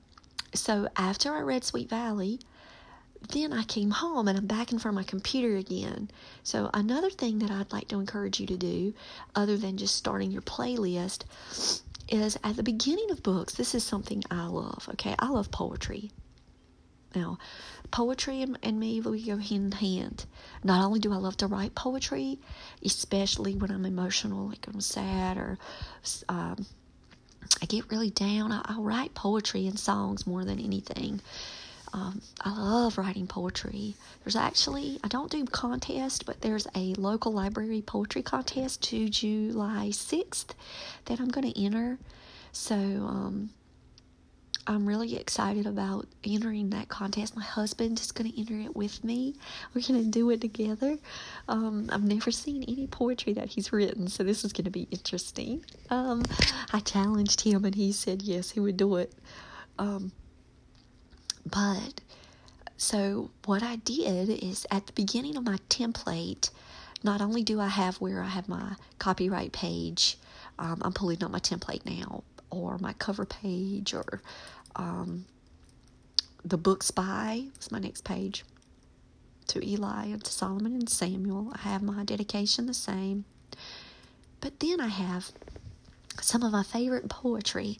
so 0.53 0.89
after 0.97 1.33
I 1.33 1.39
read 1.39 1.63
Sweet 1.63 1.89
Valley, 1.89 2.39
then 3.29 3.53
I 3.53 3.63
came 3.63 3.91
home 3.91 4.27
and 4.27 4.37
I'm 4.37 4.47
back 4.47 4.71
in 4.71 4.79
front 4.79 4.97
of 4.97 5.01
my 5.01 5.09
computer 5.09 5.55
again. 5.55 6.09
So, 6.43 6.69
another 6.73 7.09
thing 7.09 7.39
that 7.39 7.51
I'd 7.51 7.71
like 7.71 7.87
to 7.89 7.99
encourage 7.99 8.39
you 8.39 8.47
to 8.47 8.57
do, 8.57 8.93
other 9.35 9.57
than 9.57 9.77
just 9.77 9.95
starting 9.95 10.31
your 10.31 10.41
playlist, 10.41 11.23
is 12.09 12.37
at 12.43 12.55
the 12.55 12.63
beginning 12.63 13.11
of 13.11 13.21
books, 13.21 13.53
this 13.53 13.75
is 13.75 13.83
something 13.83 14.23
I 14.31 14.47
love. 14.47 14.89
Okay, 14.93 15.15
I 15.19 15.29
love 15.29 15.51
poetry. 15.51 16.11
Now, 17.15 17.37
poetry 17.91 18.41
and, 18.41 18.79
me, 18.79 19.01
we 19.01 19.23
go 19.25 19.37
hand 19.37 19.65
in 19.65 19.71
hand. 19.71 20.25
Not 20.63 20.83
only 20.83 20.99
do 20.99 21.13
I 21.13 21.17
love 21.17 21.37
to 21.37 21.47
write 21.47 21.75
poetry, 21.75 22.39
especially 22.83 23.55
when 23.55 23.71
I'm 23.71 23.85
emotional, 23.85 24.47
like 24.47 24.65
I'm 24.67 24.81
sad 24.81 25.37
or 25.37 25.57
um, 26.29 26.65
I 27.61 27.65
get 27.65 27.89
really 27.91 28.09
down, 28.09 28.51
I, 28.51 28.61
I 28.63 28.77
write 28.79 29.13
poetry 29.13 29.67
and 29.67 29.77
songs 29.77 30.25
more 30.25 30.45
than 30.45 30.59
anything. 30.59 31.21
Um, 31.93 32.21
I 32.39 32.51
love 32.51 32.97
writing 32.97 33.27
poetry. 33.27 33.95
There's 34.23 34.35
actually, 34.37 34.99
I 35.03 35.09
don't 35.09 35.29
do 35.29 35.43
contests, 35.45 36.23
but 36.23 36.41
there's 36.41 36.67
a 36.73 36.93
local 36.93 37.33
library 37.33 37.81
poetry 37.81 38.21
contest 38.21 38.81
to 38.83 39.09
July 39.09 39.89
6th 39.89 40.53
that 41.05 41.19
I'm 41.19 41.27
going 41.27 41.51
to 41.51 41.61
enter. 41.61 41.99
So, 42.53 42.75
um, 42.75 43.49
I'm 44.67 44.85
really 44.85 45.15
excited 45.15 45.65
about 45.65 46.07
entering 46.23 46.69
that 46.69 46.87
contest. 46.87 47.35
My 47.35 47.43
husband 47.43 47.99
is 47.99 48.11
going 48.11 48.31
to 48.31 48.39
enter 48.39 48.59
it 48.59 48.75
with 48.75 49.03
me. 49.03 49.35
We're 49.73 49.81
going 49.87 50.03
to 50.03 50.09
do 50.09 50.29
it 50.29 50.41
together. 50.41 50.97
Um, 51.47 51.89
I've 51.91 52.03
never 52.03 52.31
seen 52.31 52.63
any 52.63 52.85
poetry 52.87 53.33
that 53.33 53.49
he's 53.49 53.73
written, 53.73 54.07
so 54.07 54.23
this 54.23 54.45
is 54.45 54.53
going 54.53 54.65
to 54.65 54.71
be 54.71 54.87
interesting. 54.91 55.65
Um, 55.89 56.23
I 56.71 56.79
challenged 56.79 57.41
him, 57.41 57.65
and 57.65 57.73
he 57.73 57.91
said 57.91 58.21
yes, 58.21 58.51
he 58.51 58.59
would 58.59 58.77
do 58.77 58.97
it. 58.97 59.13
Um, 59.79 60.11
but 61.45 62.01
so 62.77 63.31
what 63.45 63.63
I 63.63 63.77
did 63.77 64.29
is 64.29 64.67
at 64.69 64.85
the 64.85 64.93
beginning 64.93 65.37
of 65.37 65.43
my 65.43 65.57
template, 65.69 66.51
not 67.03 67.21
only 67.21 67.43
do 67.43 67.59
I 67.59 67.67
have 67.67 67.97
where 67.97 68.21
I 68.21 68.27
have 68.27 68.47
my 68.47 68.75
copyright 68.99 69.53
page, 69.53 70.17
um, 70.59 70.81
I'm 70.83 70.93
pulling 70.93 71.23
up 71.23 71.31
my 71.31 71.39
template 71.39 71.85
now, 71.85 72.23
or 72.51 72.77
my 72.77 72.93
cover 72.93 73.25
page 73.25 73.93
or 73.93 74.21
um, 74.75 75.25
the 76.43 76.57
books 76.57 76.91
by 76.91 77.45
is 77.59 77.71
my 77.71 77.79
next 77.79 78.03
page 78.03 78.43
to 79.47 79.65
Eli 79.67 80.05
and 80.05 80.23
to 80.23 80.31
Solomon 80.31 80.73
and 80.73 80.89
Samuel. 80.89 81.51
I 81.55 81.59
have 81.59 81.81
my 81.81 82.03
dedication 82.03 82.67
the 82.67 82.73
same. 82.73 83.25
But 84.39 84.59
then 84.59 84.79
I 84.79 84.87
have 84.87 85.31
some 86.21 86.43
of 86.43 86.51
my 86.51 86.63
favorite 86.63 87.09
poetry 87.09 87.79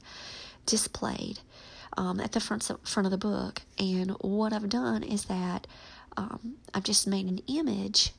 displayed 0.66 1.40
um, 1.98 2.20
at 2.20 2.32
the 2.34 2.40
front 2.40 2.70
front 2.84 3.06
of 3.06 3.12
the 3.12 3.18
book. 3.18 3.62
And 3.80 4.12
what 4.22 4.54
I've 4.54 4.70
done 4.70 5.04
is 5.04 5.26
that 5.26 5.68
um, 6.18 6.56
I've 6.74 6.84
just 6.84 7.08
made 7.08 7.28
an 7.28 7.40
image 7.48 8.14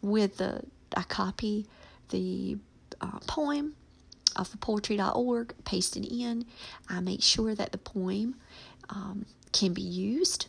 with 0.00 0.36
the 0.36 0.62
I 0.96 1.02
copy 1.02 1.66
the 2.10 2.56
uh, 3.00 3.18
poem 3.26 3.74
off 4.38 4.54
of 4.54 4.60
poetry.org, 4.60 5.52
paste 5.64 5.96
it 5.96 6.06
in. 6.06 6.46
I 6.88 7.00
make 7.00 7.22
sure 7.22 7.54
that 7.54 7.72
the 7.72 7.78
poem 7.78 8.36
um, 8.88 9.26
can 9.52 9.72
be 9.72 9.82
used. 9.82 10.46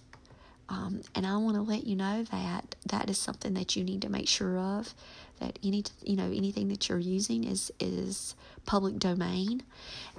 Um, 0.70 1.02
and 1.16 1.26
I 1.26 1.36
want 1.38 1.56
to 1.56 1.64
let 1.64 1.86
you 1.86 1.96
know 1.96 2.24
that 2.24 2.76
that 2.86 3.10
is 3.10 3.18
something 3.18 3.56
that 3.56 3.76
you 3.76 3.84
need 3.84 4.04
to 4.04 4.10
make 4.10 4.28
sure 4.28 4.58
of. 4.58 4.94
That 5.40 5.58
any 5.64 5.84
you 6.04 6.16
know 6.16 6.26
anything 6.32 6.68
that 6.68 6.90
you're 6.90 7.00
using 7.00 7.44
is 7.44 7.72
is 7.80 8.36
public 8.66 9.00
domain. 9.00 9.64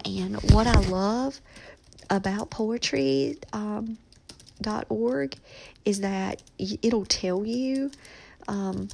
And 0.05 0.37
what 0.53 0.67
I 0.67 0.81
love 0.89 1.41
about 2.09 2.51
poetry 2.51 3.39
um, 3.53 3.99
is 5.85 6.01
that 6.01 6.43
it'll 6.59 7.05
tell 7.05 7.47
you 7.47 7.91
um, 8.49 8.89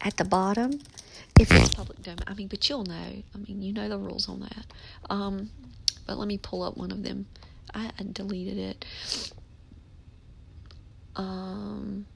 at 0.00 0.16
the 0.16 0.24
bottom 0.24 0.80
if 1.38 1.50
it's 1.52 1.74
public 1.74 2.02
domain. 2.02 2.18
I 2.26 2.34
mean, 2.34 2.48
but 2.48 2.68
you'll 2.68 2.84
know. 2.84 2.94
I 2.94 3.38
mean, 3.46 3.62
you 3.62 3.72
know 3.72 3.88
the 3.88 3.98
rules 3.98 4.28
on 4.28 4.40
that. 4.40 4.66
Um, 5.10 5.50
but 6.06 6.18
let 6.18 6.28
me 6.28 6.38
pull 6.38 6.62
up 6.62 6.76
one 6.76 6.90
of 6.90 7.02
them. 7.02 7.26
I, 7.74 7.90
I 7.98 8.04
deleted 8.12 8.58
it. 8.58 8.84
Um, 11.16 12.06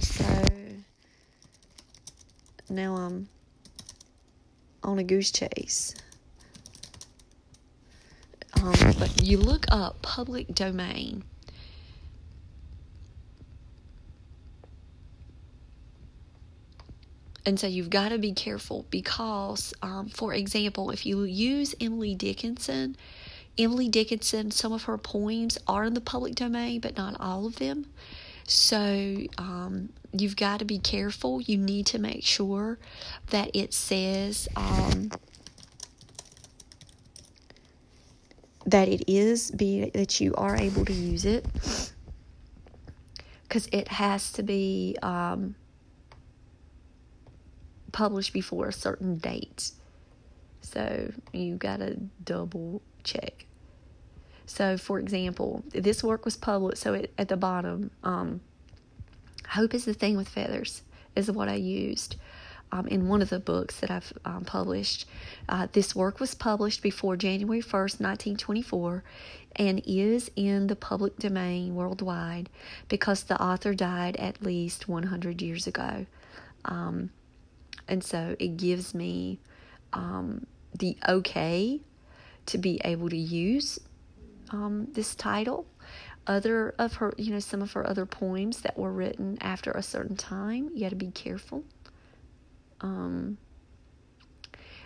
so 0.00 0.24
now 2.68 2.96
I'm 2.96 3.28
on 4.82 4.98
a 4.98 5.04
goose 5.04 5.30
chase. 5.30 5.94
Um, 8.54 8.74
but 8.98 9.22
you 9.22 9.38
look 9.38 9.66
up 9.70 10.02
public 10.02 10.54
domain 10.54 11.22
And 17.46 17.58
so 17.58 17.66
you've 17.66 17.90
got 17.90 18.10
to 18.10 18.18
be 18.18 18.32
careful 18.32 18.84
because, 18.90 19.72
um, 19.82 20.08
for 20.08 20.34
example, 20.34 20.90
if 20.90 21.06
you 21.06 21.22
use 21.22 21.74
Emily 21.80 22.14
Dickinson, 22.14 22.96
Emily 23.56 23.88
Dickinson, 23.88 24.50
some 24.50 24.72
of 24.72 24.84
her 24.84 24.98
poems 24.98 25.58
are 25.66 25.84
in 25.84 25.94
the 25.94 26.00
public 26.00 26.34
domain, 26.34 26.80
but 26.80 26.96
not 26.96 27.16
all 27.18 27.46
of 27.46 27.56
them. 27.56 27.86
So 28.44 29.24
um, 29.36 29.90
you've 30.12 30.36
got 30.36 30.60
to 30.60 30.64
be 30.64 30.78
careful. 30.78 31.40
You 31.40 31.58
need 31.58 31.86
to 31.86 31.98
make 31.98 32.24
sure 32.24 32.78
that 33.30 33.50
it 33.54 33.74
says 33.74 34.48
um, 34.56 35.10
that 38.64 38.88
it 38.88 39.04
is 39.06 39.50
be 39.50 39.90
that 39.90 40.20
you 40.20 40.34
are 40.34 40.56
able 40.56 40.84
to 40.84 40.92
use 40.92 41.24
it 41.24 41.44
because 43.42 43.68
it 43.72 43.88
has 43.88 44.32
to 44.32 44.42
be 44.42 44.96
um, 45.02 45.54
published 47.92 48.32
before 48.32 48.68
a 48.68 48.72
certain 48.72 49.16
date. 49.16 49.72
So 50.60 51.12
you 51.32 51.56
got 51.56 51.78
to 51.78 51.96
double 52.24 52.82
check. 53.04 53.46
So, 54.46 54.76
for 54.78 54.98
example, 54.98 55.62
this 55.72 56.02
work 56.02 56.24
was 56.24 56.36
published. 56.36 56.82
So 56.82 56.94
it, 56.94 57.12
at 57.18 57.28
the 57.28 57.36
bottom, 57.36 57.90
um, 58.02 58.40
hope 59.48 59.74
is 59.74 59.84
the 59.84 59.94
thing 59.94 60.16
with 60.16 60.28
feathers 60.28 60.82
is 61.14 61.30
what 61.30 61.48
I 61.48 61.54
used. 61.54 62.16
um, 62.72 62.86
in 62.88 63.08
one 63.08 63.22
of 63.22 63.30
the 63.30 63.38
books 63.40 63.80
that 63.80 63.90
I've 63.90 64.12
um, 64.24 64.44
published. 64.44 65.06
Uh, 65.48 65.68
this 65.72 65.94
work 65.94 66.20
was 66.20 66.34
published 66.34 66.82
before 66.82 67.16
January 67.16 67.60
1st, 67.62 68.00
1924, 68.00 69.02
and 69.56 69.82
is 69.86 70.30
in 70.36 70.66
the 70.66 70.76
public 70.76 71.18
domain 71.18 71.74
worldwide 71.74 72.48
because 72.88 73.24
the 73.24 73.40
author 73.42 73.74
died 73.74 74.16
at 74.16 74.42
least 74.42 74.88
100 74.88 75.40
years 75.42 75.66
ago. 75.66 76.06
Um, 76.64 77.10
and 77.88 78.04
so 78.04 78.36
it 78.38 78.56
gives 78.56 78.94
me 78.94 79.40
um, 79.92 80.46
the 80.78 80.96
okay 81.08 81.80
to 82.46 82.58
be 82.58 82.80
able 82.84 83.08
to 83.08 83.16
use 83.16 83.78
um, 84.50 84.88
this 84.92 85.14
title. 85.14 85.66
Other 86.26 86.74
of 86.78 86.94
her, 86.94 87.14
you 87.16 87.32
know, 87.32 87.38
some 87.38 87.62
of 87.62 87.72
her 87.72 87.86
other 87.86 88.04
poems 88.04 88.60
that 88.60 88.78
were 88.78 88.92
written 88.92 89.38
after 89.40 89.70
a 89.70 89.82
certain 89.82 90.16
time, 90.16 90.70
you 90.74 90.82
got 90.82 90.90
to 90.90 90.96
be 90.96 91.10
careful. 91.10 91.64
Um, 92.82 93.38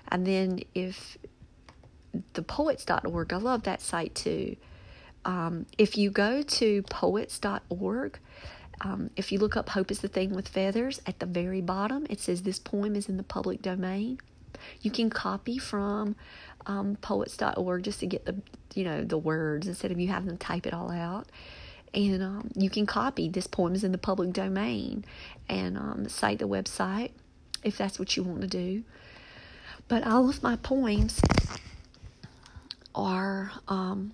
and 0.09 0.27
then 0.27 0.61
if 0.75 1.19
the 2.35 2.43
poets.org, 2.43 3.33
I 3.33 3.37
love 3.37 3.65
that 3.65 3.81
site 3.81 4.15
too. 4.15 4.57
Um, 5.25 5.67
if 5.79 5.97
you 5.97 6.11
go 6.11 6.43
to 6.43 6.83
poets.org, 6.83 8.19
um, 8.83 9.11
if 9.17 9.31
you 9.33 9.39
look 9.39 9.57
up 9.57 9.71
Hope 9.71 9.91
is 9.91 10.01
the 10.01 10.09
Thing 10.09 10.35
with 10.35 10.49
Feathers, 10.49 11.01
at 11.07 11.21
the 11.21 11.27
very 11.27 11.61
bottom 11.61 12.07
it 12.11 12.21
says 12.21 12.43
this 12.43 12.59
poem 12.59 12.97
is 12.97 13.09
in 13.09 13.17
the 13.17 13.23
public 13.23 13.63
domain. 13.63 14.19
You 14.81 14.91
can 14.91 15.09
copy 15.09 15.59
from 15.59 16.15
um, 16.67 16.97
poets.org 17.01 17.83
just 17.83 18.01
to 18.01 18.07
get 18.07 18.25
the 18.25 18.37
you 18.75 18.85
know 18.85 19.05
the 19.05 19.19
words 19.19 19.67
instead 19.67 19.91
of 19.91 19.99
you 19.99 20.09
having 20.09 20.31
to 20.31 20.37
type 20.37 20.67
it 20.67 20.75
all 20.75 20.91
out. 20.91 21.27
And 21.95 22.23
um, 22.23 22.51
you 22.55 22.71
can 22.71 22.87
copy 22.87 23.29
this 23.29 23.47
poem 23.47 23.75
is 23.75 23.85
in 23.85 23.93
the 23.93 23.99
public 23.99 24.33
domain 24.33 25.05
and 25.49 25.77
um, 25.77 26.09
cite 26.09 26.39
the 26.39 26.49
website 26.49 27.11
if 27.63 27.77
that's 27.77 27.99
what 27.99 28.17
you 28.17 28.23
want 28.23 28.41
to 28.41 28.47
do. 28.47 28.83
But 29.89 30.07
all 30.07 30.29
of 30.29 30.43
my 30.43 30.57
poems 30.57 31.21
are 32.95 33.53
um, 33.69 34.13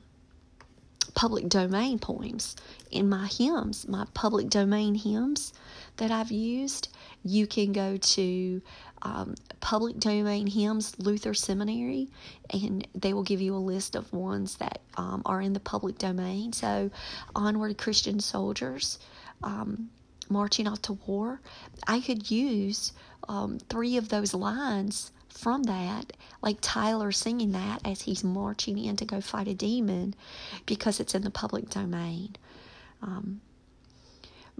public 1.18 1.48
domain 1.48 1.98
poems. 1.98 2.54
In 2.92 3.09
my 3.09 3.26
hymns, 3.26 3.88
my 3.88 4.07
public 4.14 4.48
domain 4.48 4.94
hymns 4.94 5.52
that 5.96 6.12
I've 6.12 6.31
used, 6.31 6.87
you 7.24 7.48
can 7.48 7.72
go 7.72 7.96
to 7.96 8.62
um, 9.02 9.35
public 9.59 9.98
domain 9.98 10.46
hymns 10.46 10.96
Luther 10.96 11.35
Seminary, 11.35 12.07
and 12.50 12.87
they 12.94 13.12
will 13.14 13.24
give 13.24 13.40
you 13.40 13.57
a 13.57 13.59
list 13.59 13.96
of 13.96 14.12
ones 14.12 14.59
that 14.59 14.81
um, 14.96 15.22
are 15.26 15.40
in 15.40 15.54
the 15.54 15.61
public 15.74 15.98
domain. 15.98 16.52
So, 16.52 16.88
Onward 17.35 17.76
Christian 17.78 18.20
Soldiers, 18.20 19.00
um, 19.42 19.90
Marching 20.28 20.68
Off 20.68 20.83
to 20.83 20.92
War, 21.04 21.40
I 21.88 21.98
could 21.98 22.31
use 22.31 22.92
um, 23.28 23.59
three 23.68 23.96
of 23.96 24.09
those 24.09 24.35
lines 24.35 25.11
from 25.28 25.64
that, 25.64 26.12
like 26.42 26.58
Tyler 26.60 27.12
singing 27.12 27.52
that 27.52 27.80
as 27.84 28.02
he's 28.02 28.24
marching 28.24 28.78
in 28.78 28.96
to 28.96 29.04
go 29.04 29.20
fight 29.20 29.48
a 29.48 29.54
demon 29.54 30.14
because 30.66 31.00
it's 31.00 31.14
in 31.14 31.22
the 31.22 31.30
public 31.30 31.70
domain. 31.70 32.34
Um, 33.02 33.40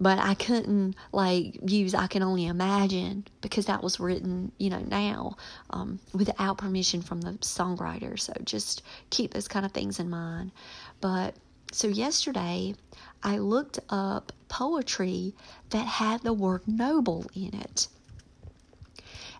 but 0.00 0.20
I 0.20 0.35
couldn't 0.35 0.94
like 1.12 1.59
use 1.68 1.92
I 1.92 2.07
can 2.07 2.22
only 2.22 2.46
imagine 2.46 3.26
because 3.40 3.66
that 3.66 3.83
was 3.83 3.98
written, 3.98 4.52
you 4.57 4.70
know, 4.70 4.78
now 4.78 5.37
um, 5.70 5.98
without 6.12 6.59
permission 6.59 7.02
from 7.02 7.20
the 7.20 7.33
songwriter. 7.33 8.18
So 8.18 8.33
just 8.44 8.83
keep 9.11 9.35
those 9.35 9.48
kind 9.48 9.66
of 9.66 9.72
things 9.72 9.98
in 9.98 10.09
mind. 10.09 10.52
But 11.00 11.35
so 11.72 11.88
yesterday 11.88 12.76
I 13.24 13.38
looked 13.38 13.81
up 13.90 14.33
poetry 14.48 15.35
that 15.70 15.87
had 15.87 16.22
the 16.22 16.33
word 16.33 16.62
noble 16.68 17.26
in 17.35 17.54
it. 17.54 17.88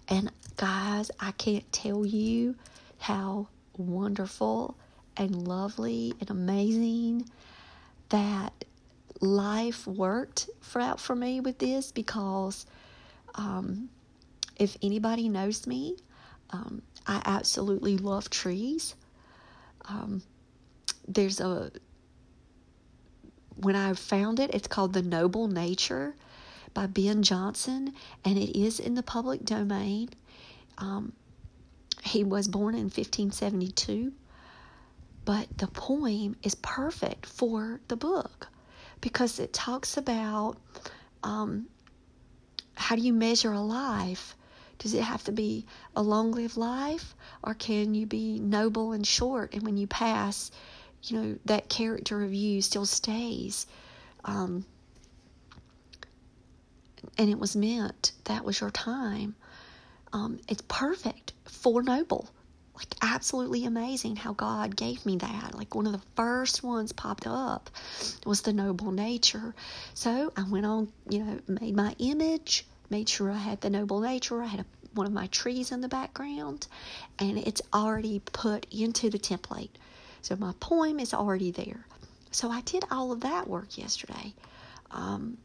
And 0.09 0.33
guys, 0.59 1.11
I 1.21 1.31
can't 1.33 1.71
tell 1.73 2.05
you 2.05 2.57
how 2.99 3.47
wonderful 3.77 4.77
and 5.17 5.47
lovely 5.47 6.13
and 6.21 6.29
amazing 6.29 7.31
that 8.09 8.53
life 9.21 9.87
worked 9.87 10.51
for, 10.61 10.81
out 10.81 11.01
for 11.01 11.15
me 11.15 11.39
with 11.41 11.59
this 11.59 11.93
because 11.93 12.67
um, 13.37 13.89
if 14.57 14.77
anybody 14.83 15.29
knows 15.29 15.65
me, 15.67 15.97
um, 16.51 16.83
I 17.07 17.23
absolutely 17.25 17.97
love 17.97 18.29
trees. 18.29 18.97
Um, 19.89 20.23
there's 21.07 21.41
a 21.41 21.71
when 23.55 23.77
I 23.77 23.93
found 23.95 24.39
it, 24.41 24.55
it's 24.55 24.69
called 24.69 24.93
The 24.93 25.03
Noble 25.03 25.49
Nature 25.49 26.15
by 26.75 26.87
Ben 26.87 27.23
Jonson, 27.23 27.93
and 28.25 28.39
it 28.39 28.59
is 28.59 28.79
in 28.79 28.95
the 28.95 29.03
public 29.03 29.45
domain. 29.45 30.11
Um, 30.79 31.13
he 32.03 32.25
was 32.25 32.49
born 32.49 32.75
in 32.75 32.85
1572, 32.85 34.13
but 35.25 35.47
the 35.59 35.67
poem 35.67 36.37
is 36.43 36.55
perfect 36.55 37.27
for 37.27 37.81
the 37.89 37.97
book 37.97 38.49
because 39.01 39.39
it 39.39 39.53
talks 39.53 39.97
about 39.97 40.57
um, 41.23 41.67
how 42.75 42.97
do 42.97 43.03
you 43.03 43.13
measure 43.13 43.53
a 43.53 43.61
life? 43.61 44.37
Does 44.79 44.95
it 44.95 45.03
have 45.03 45.25
to 45.25 45.33
be 45.33 45.67
a 45.97 46.03
long 46.03 46.31
lived 46.31 46.57
life, 46.57 47.15
or 47.43 47.55
can 47.55 47.95
you 47.95 48.07
be 48.07 48.39
noble 48.39 48.93
and 48.93 49.05
short? 49.07 49.53
And 49.53 49.65
when 49.65 49.77
you 49.77 49.89
pass, 49.89 50.53
you 51.03 51.21
know, 51.21 51.39
that 51.47 51.69
character 51.69 52.23
of 52.23 52.33
you 52.33 52.63
still 52.63 52.87
stays. 52.87 53.67
Um, 54.25 54.65
and 57.17 57.29
it 57.29 57.39
was 57.39 57.57
meant 57.57 58.13
that 58.25 58.45
was 58.45 58.61
your 58.61 58.71
time. 58.71 59.35
Um, 60.13 60.41
it's 60.49 60.63
perfect 60.69 61.33
for 61.45 61.83
noble. 61.83 62.29
Like, 62.75 62.95
absolutely 63.03 63.65
amazing 63.65 64.15
how 64.15 64.35
God 64.35 64.77
gave 64.77 65.05
me 65.05 65.17
that. 65.17 65.55
Like, 65.57 65.75
one 65.75 65.87
of 65.87 65.93
the 65.93 66.03
first 66.15 66.63
ones 66.63 66.93
popped 66.93 67.27
up 67.27 67.71
was 68.25 68.43
the 68.43 68.53
noble 68.53 68.93
nature. 68.93 69.55
So 69.95 70.33
I 70.37 70.45
went 70.45 70.65
on, 70.65 70.89
you 71.09 71.25
know, 71.25 71.41
made 71.61 71.75
my 71.75 71.97
image, 71.99 72.67
made 72.89 73.09
sure 73.09 73.31
I 73.31 73.37
had 73.37 73.61
the 73.61 73.71
noble 73.71 74.01
nature. 74.01 74.43
I 74.43 74.47
had 74.47 74.61
a, 74.61 74.67
one 74.95 75.07
of 75.07 75.13
my 75.13 75.27
trees 75.27 75.73
in 75.73 75.81
the 75.81 75.89
background, 75.89 76.69
and 77.19 77.37
it's 77.39 77.63
already 77.75 78.21
put 78.21 78.67
into 78.73 79.11
the 79.11 79.19
template. 79.19 79.71
So 80.23 80.37
my 80.37 80.53
poem 80.61 81.01
is 81.01 81.13
already 81.13 81.51
there. 81.51 81.85
So 82.31 82.51
I 82.51 82.61
did 82.61 82.85
all 82.91 83.11
of 83.11 83.21
that 83.23 83.49
work 83.49 83.77
yesterday. 83.77 84.35
Um, 84.91 85.37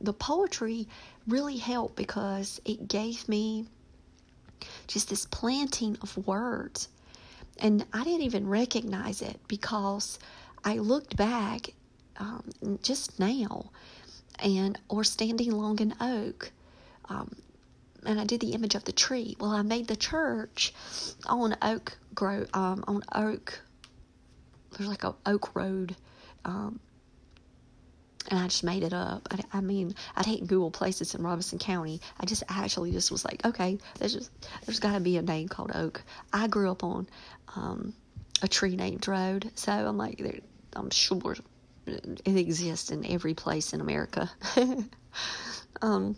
the 0.00 0.12
poetry 0.12 0.88
really 1.26 1.56
helped 1.56 1.96
because 1.96 2.60
it 2.64 2.88
gave 2.88 3.28
me 3.28 3.66
just 4.86 5.08
this 5.08 5.26
planting 5.26 5.96
of 6.02 6.16
words. 6.26 6.88
And 7.58 7.84
I 7.92 8.04
didn't 8.04 8.22
even 8.22 8.48
recognize 8.48 9.22
it 9.22 9.38
because 9.48 10.18
I 10.64 10.78
looked 10.78 11.16
back 11.16 11.74
um, 12.16 12.50
just 12.82 13.18
now 13.18 13.70
and 14.38 14.78
or 14.88 15.04
standing 15.04 15.52
long 15.52 15.78
in 15.78 15.94
oak 16.00 16.52
um, 17.08 17.34
and 18.04 18.20
I 18.20 18.24
did 18.24 18.40
the 18.40 18.52
image 18.52 18.74
of 18.74 18.84
the 18.84 18.92
tree. 18.92 19.36
Well, 19.38 19.50
I 19.50 19.62
made 19.62 19.86
the 19.86 19.96
church 19.96 20.72
on 21.26 21.56
oak 21.62 21.96
grow 22.14 22.46
um, 22.52 22.84
on 22.88 23.02
oak. 23.14 23.60
There's 24.72 24.88
like 24.88 25.04
a 25.04 25.14
oak 25.26 25.54
road 25.54 25.94
um, 26.44 26.80
and 28.30 28.38
I 28.38 28.44
just 28.48 28.64
made 28.64 28.82
it 28.82 28.92
up. 28.92 29.28
I, 29.30 29.58
I, 29.58 29.60
mean, 29.60 29.94
I'd 30.16 30.26
hate 30.26 30.46
Google 30.46 30.70
places 30.70 31.14
in 31.14 31.22
Robeson 31.22 31.58
County. 31.58 32.00
I 32.20 32.26
just 32.26 32.42
actually 32.48 32.92
just 32.92 33.10
was 33.10 33.24
like, 33.24 33.44
okay, 33.44 33.78
there's 33.98 34.14
just 34.14 34.30
there's 34.66 34.80
got 34.80 34.94
to 34.94 35.00
be 35.00 35.16
a 35.16 35.22
name 35.22 35.48
called 35.48 35.72
Oak. 35.74 36.02
I 36.32 36.46
grew 36.48 36.70
up 36.70 36.84
on 36.84 37.08
um, 37.56 37.94
a 38.42 38.48
tree 38.48 38.76
named 38.76 39.06
Road, 39.06 39.50
so 39.54 39.72
I'm 39.72 39.96
like, 39.96 40.42
I'm 40.74 40.90
sure 40.90 41.36
it 41.86 42.36
exists 42.36 42.90
in 42.90 43.04
every 43.06 43.34
place 43.34 43.72
in 43.72 43.80
America. 43.80 44.30
um, 45.82 46.16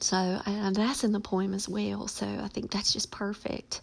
so 0.00 0.16
and 0.16 0.74
that's 0.74 1.04
in 1.04 1.12
the 1.12 1.20
poem 1.20 1.54
as 1.54 1.68
well. 1.68 2.08
So 2.08 2.26
I 2.26 2.48
think 2.48 2.70
that's 2.70 2.92
just 2.92 3.10
perfect. 3.10 3.80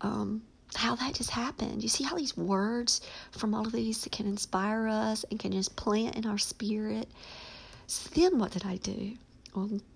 Um, 0.00 0.42
how 0.74 0.94
that 0.96 1.14
just 1.14 1.30
happened. 1.30 1.82
You 1.82 1.88
see 1.88 2.04
how 2.04 2.16
these 2.16 2.36
words 2.36 3.00
from 3.32 3.54
all 3.54 3.66
of 3.66 3.72
these 3.72 4.06
can 4.10 4.26
inspire 4.26 4.86
us 4.88 5.24
and 5.30 5.38
can 5.38 5.52
just 5.52 5.76
plant 5.76 6.16
in 6.16 6.26
our 6.26 6.38
spirit. 6.38 7.08
So 7.86 8.08
then 8.14 8.38
what 8.38 8.52
did 8.52 8.64
I 8.64 8.76
do? 8.76 9.12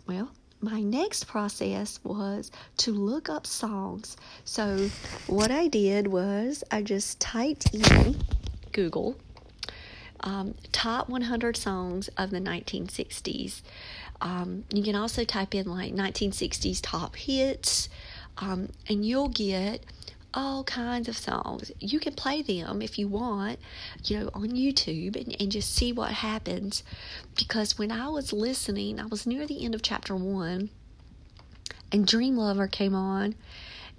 Well, 0.07 0.31
my 0.61 0.81
next 0.81 1.27
process 1.27 2.01
was 2.03 2.51
to 2.79 2.93
look 2.93 3.29
up 3.29 3.47
songs. 3.47 4.17
So 4.45 4.91
what 5.27 5.51
I 5.51 5.69
did 5.69 6.09
was 6.09 6.65
I 6.71 6.83
just 6.83 7.21
typed 7.21 7.75
in 7.75 8.17
Google 8.73 9.17
um, 10.25 10.55
top 10.73 11.09
100 11.09 11.57
songs 11.57 12.09
of 12.17 12.31
the 12.31 12.41
1960s. 12.41 13.61
Um, 14.21 14.65
you 14.73 14.83
can 14.83 14.97
also 14.97 15.25
type 15.25 15.55
in 15.55 15.67
like 15.67 15.93
1960s 15.93 16.81
top 16.83 17.15
hits, 17.15 17.89
um, 18.39 18.71
and 18.89 19.05
you'll 19.05 19.29
get 19.29 19.85
all 20.35 20.65
kinds 20.65 21.09
of 21.09 21.17
songs. 21.17 21.71
You 21.81 22.01
can 22.01 22.15
play 22.15 22.43
them 22.43 22.83
if 22.83 22.99
you 22.99 23.09
want, 23.09 23.59
you 24.05 24.19
know, 24.21 24.31
on 24.35 24.51
YouTube 24.51 25.17
and, 25.17 25.37
and 25.41 25.53
just 25.53 25.75
see 25.75 25.93
what 25.93 26.13
happens. 26.13 26.83
Because 27.37 27.79
when 27.79 27.93
I 27.93 28.09
was 28.09 28.33
listening, 28.33 29.01
I 29.01 29.07
was 29.07 29.27
near 29.27 29.47
the 29.47 29.65
end 29.65 29.75
of 29.75 29.83
chapter 29.83 30.15
one. 30.17 30.71
and 31.93 32.07
Dream 32.07 32.37
Lover 32.37 32.67
came 32.69 32.95
on. 32.95 33.35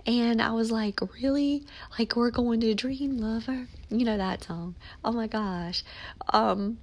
And 0.05 0.41
I 0.41 0.51
was 0.51 0.71
like, 0.71 0.99
really? 1.21 1.63
Like, 1.97 2.15
we're 2.15 2.29
going 2.29 2.59
to 2.61 2.75
Dream 2.75 3.17
Lover? 3.17 3.67
You 3.89 4.05
know 4.05 4.17
that 4.17 4.43
song. 4.43 4.75
Oh 5.03 5.11
my 5.11 5.27
gosh. 5.27 5.83
Um, 6.31 6.77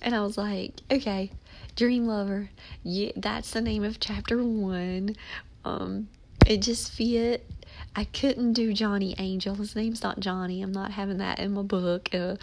and 0.00 0.14
I 0.14 0.22
was 0.22 0.36
like, 0.36 0.80
okay, 0.90 1.30
Dream 1.76 2.06
Lover. 2.06 2.50
Yeah, 2.82 3.12
that's 3.16 3.52
the 3.52 3.60
name 3.60 3.84
of 3.84 4.00
chapter 4.00 4.42
one. 4.42 5.16
Um, 5.64 6.08
it 6.46 6.62
just 6.62 6.90
fit. 6.92 7.48
I 7.94 8.04
couldn't 8.04 8.54
do 8.54 8.72
Johnny 8.72 9.14
Angel. 9.18 9.54
His 9.54 9.76
name's 9.76 10.02
not 10.02 10.18
Johnny. 10.20 10.62
I'm 10.62 10.72
not 10.72 10.92
having 10.92 11.18
that 11.18 11.38
in 11.38 11.52
my 11.52 11.62
book. 11.62 12.08
Uh, 12.14 12.36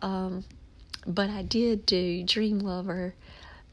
um, 0.00 0.44
but 1.06 1.28
I 1.28 1.42
did 1.42 1.84
do 1.86 2.22
Dream 2.24 2.60
Lover. 2.60 3.14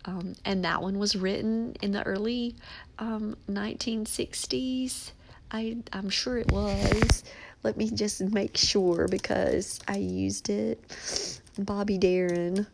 Um, 0.05 0.33
and 0.43 0.65
that 0.65 0.81
one 0.81 0.99
was 0.99 1.15
written 1.15 1.75
in 1.81 1.91
the 1.91 2.03
early 2.03 2.55
um, 2.99 3.38
1960s. 3.49 5.12
I, 5.49 5.77
I'm 5.93 6.09
sure 6.09 6.38
it 6.38 6.51
was. 6.51 7.23
Let 7.63 7.77
me 7.77 7.89
just 7.89 8.19
make 8.19 8.57
sure 8.57 9.07
because 9.07 9.79
I 9.88 9.97
used 9.97 10.49
it. 10.49 11.39
Bobby 11.57 11.97
Darin. 11.97 12.67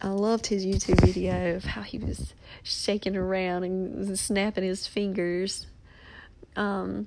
I 0.00 0.08
loved 0.08 0.46
his 0.46 0.64
YouTube 0.64 1.00
video 1.00 1.56
of 1.56 1.64
how 1.64 1.82
he 1.82 1.98
was 1.98 2.32
shaking 2.62 3.16
around 3.16 3.64
and 3.64 4.16
snapping 4.16 4.62
his 4.62 4.86
fingers. 4.86 5.66
Um, 6.58 7.06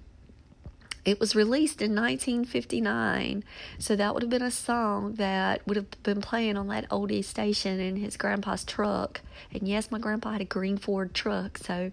it 1.04 1.20
was 1.20 1.36
released 1.36 1.82
in 1.82 1.96
1959, 1.96 3.44
so 3.80 3.96
that 3.96 4.14
would 4.14 4.22
have 4.22 4.30
been 4.30 4.44
a 4.44 4.52
song 4.52 5.16
that 5.16 5.66
would 5.68 5.76
have 5.76 6.04
been 6.04 6.22
playing 6.22 6.58
on 6.58 6.68
that 6.68 6.88
oldie 6.90 7.24
station 7.24 7.80
in 7.80 7.96
his 7.96 8.18
grandpa's 8.18 8.64
truck. 8.64 9.22
And 9.52 9.68
yes, 9.68 9.90
my 9.90 9.98
grandpa 9.98 10.34
had 10.34 10.42
a 10.42 10.46
green 10.46 10.78
Ford 10.78 11.14
truck, 11.14 11.58
so 11.58 11.92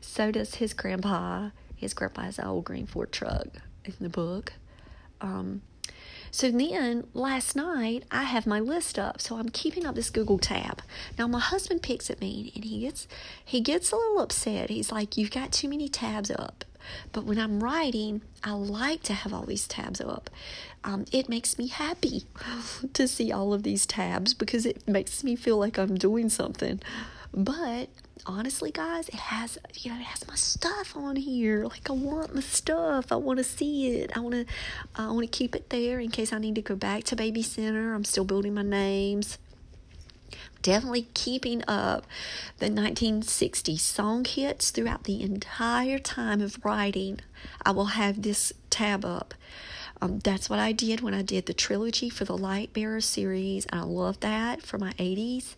so 0.00 0.32
does 0.32 0.56
his 0.56 0.74
grandpa. 0.74 1.50
His 1.76 1.94
grandpa 1.94 2.22
has 2.22 2.38
an 2.40 2.46
old 2.46 2.64
green 2.64 2.86
Ford 2.86 3.12
truck 3.12 3.46
in 3.84 3.94
the 4.00 4.08
book. 4.08 4.54
Um, 5.20 5.62
so 6.32 6.50
then 6.50 7.06
last 7.14 7.54
night 7.54 8.04
I 8.10 8.24
have 8.24 8.44
my 8.44 8.58
list 8.58 8.98
up, 8.98 9.20
so 9.20 9.36
I'm 9.36 9.48
keeping 9.50 9.86
up 9.86 9.94
this 9.94 10.10
Google 10.10 10.38
tab. 10.38 10.82
Now 11.16 11.28
my 11.28 11.40
husband 11.40 11.82
picks 11.82 12.10
at 12.10 12.20
me 12.20 12.52
and 12.56 12.64
he 12.64 12.80
gets 12.80 13.06
he 13.44 13.60
gets 13.60 13.92
a 13.92 13.96
little 13.96 14.18
upset. 14.18 14.68
He's 14.68 14.90
like, 14.90 15.16
"You've 15.16 15.30
got 15.30 15.52
too 15.52 15.68
many 15.68 15.88
tabs 15.88 16.32
up." 16.32 16.64
But 17.12 17.24
when 17.24 17.38
I'm 17.38 17.62
writing, 17.62 18.22
I 18.42 18.52
like 18.52 19.02
to 19.04 19.12
have 19.12 19.32
all 19.32 19.44
these 19.44 19.66
tabs 19.66 20.00
up. 20.00 20.30
Um, 20.84 21.04
it 21.12 21.28
makes 21.28 21.58
me 21.58 21.68
happy 21.68 22.24
to 22.92 23.08
see 23.08 23.32
all 23.32 23.52
of 23.52 23.62
these 23.62 23.86
tabs 23.86 24.34
because 24.34 24.66
it 24.66 24.86
makes 24.86 25.24
me 25.24 25.36
feel 25.36 25.58
like 25.58 25.78
I'm 25.78 25.96
doing 25.96 26.28
something. 26.28 26.80
But 27.32 27.88
honestly, 28.26 28.70
guys, 28.70 29.08
it 29.08 29.14
has 29.16 29.58
you 29.74 29.90
know 29.90 29.98
it 29.98 30.04
has 30.04 30.26
my 30.26 30.34
stuff 30.34 30.96
on 30.96 31.16
here. 31.16 31.64
Like 31.64 31.90
I 31.90 31.92
want 31.92 32.34
my 32.34 32.40
stuff. 32.40 33.12
I 33.12 33.16
want 33.16 33.38
to 33.38 33.44
see 33.44 33.98
it. 33.98 34.16
I 34.16 34.20
want 34.20 34.34
to 34.34 34.46
I 34.96 35.10
want 35.10 35.30
to 35.30 35.38
keep 35.38 35.54
it 35.54 35.70
there 35.70 36.00
in 36.00 36.10
case 36.10 36.32
I 36.32 36.38
need 36.38 36.54
to 36.54 36.62
go 36.62 36.74
back 36.74 37.04
to 37.04 37.16
Baby 37.16 37.42
Center. 37.42 37.94
I'm 37.94 38.04
still 38.04 38.24
building 38.24 38.54
my 38.54 38.62
names 38.62 39.38
definitely 40.62 41.08
keeping 41.14 41.62
up 41.68 42.06
the 42.58 42.66
1960 42.66 43.76
song 43.76 44.24
hits 44.24 44.70
throughout 44.70 45.04
the 45.04 45.22
entire 45.22 45.98
time 45.98 46.40
of 46.40 46.64
writing. 46.64 47.20
I 47.64 47.70
will 47.70 47.86
have 47.86 48.22
this 48.22 48.52
tab 48.70 49.04
up. 49.04 49.34
Um, 50.00 50.20
that's 50.20 50.48
what 50.48 50.58
I 50.58 50.72
did 50.72 51.00
when 51.00 51.14
I 51.14 51.22
did 51.22 51.46
the 51.46 51.54
trilogy 51.54 52.08
for 52.08 52.24
the 52.24 52.36
Lightbearer 52.36 53.02
series. 53.02 53.66
I 53.72 53.80
love 53.80 54.20
that 54.20 54.62
for 54.62 54.78
my 54.78 54.92
80s. 54.92 55.56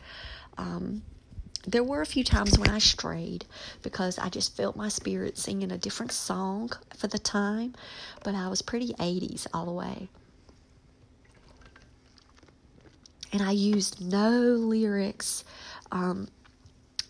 Um, 0.56 1.02
there 1.66 1.84
were 1.84 2.00
a 2.00 2.06
few 2.06 2.24
times 2.24 2.58
when 2.58 2.70
I 2.70 2.78
strayed 2.78 3.44
because 3.82 4.18
I 4.18 4.30
just 4.30 4.56
felt 4.56 4.76
my 4.76 4.88
spirit 4.88 5.36
singing 5.36 5.70
a 5.70 5.76
different 5.78 6.12
song 6.12 6.70
for 6.96 7.06
the 7.06 7.18
time, 7.18 7.74
but 8.24 8.34
I 8.34 8.48
was 8.48 8.62
pretty 8.62 8.94
80s 8.94 9.46
all 9.52 9.66
the 9.66 9.72
way. 9.72 10.08
And 13.32 13.42
I 13.42 13.52
used 13.52 14.00
no 14.00 14.30
lyrics. 14.30 15.44
Um, 15.92 16.28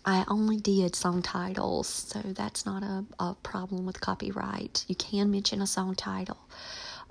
I 0.03 0.25
only 0.27 0.57
did 0.57 0.95
song 0.95 1.21
titles, 1.21 1.87
so 1.87 2.19
that's 2.19 2.65
not 2.65 2.81
a, 2.83 3.05
a 3.19 3.35
problem 3.43 3.85
with 3.85 4.01
copyright. 4.01 4.83
You 4.87 4.95
can 4.95 5.29
mention 5.29 5.61
a 5.61 5.67
song 5.67 5.93
title, 5.93 6.37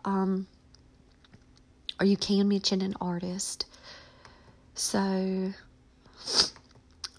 um, 0.05 0.46
or 2.01 2.07
you 2.07 2.16
can 2.16 2.49
mention 2.49 2.83
an 2.83 2.94
artist. 3.01 3.66
So, 4.75 5.53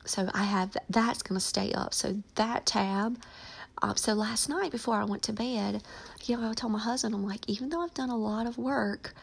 so 0.06 0.30
I 0.34 0.43
have 0.43 0.75
that's 0.89 1.21
going 1.21 1.39
to 1.39 1.45
stay 1.45 1.71
up. 1.73 1.93
So 1.93 2.21
that 2.36 2.65
tab. 2.65 3.17
Uh, 3.82 3.95
so 3.95 4.13
last 4.13 4.47
night 4.47 4.71
before 4.71 4.95
I 4.95 5.06
went 5.06 5.23
to 5.23 5.34
bed, 5.34 5.82
you 6.25 6.38
know, 6.38 6.51
I 6.51 6.54
told 6.54 6.73
my 6.73 6.80
husband, 6.80 7.15
I'm 7.15 7.25
like, 7.25 7.49
even 7.49 7.69
though 7.69 7.82
I've 7.82 7.93
done 7.95 8.10
a 8.10 8.17
lot 8.17 8.45
of 8.45 8.58
work, 8.60 9.15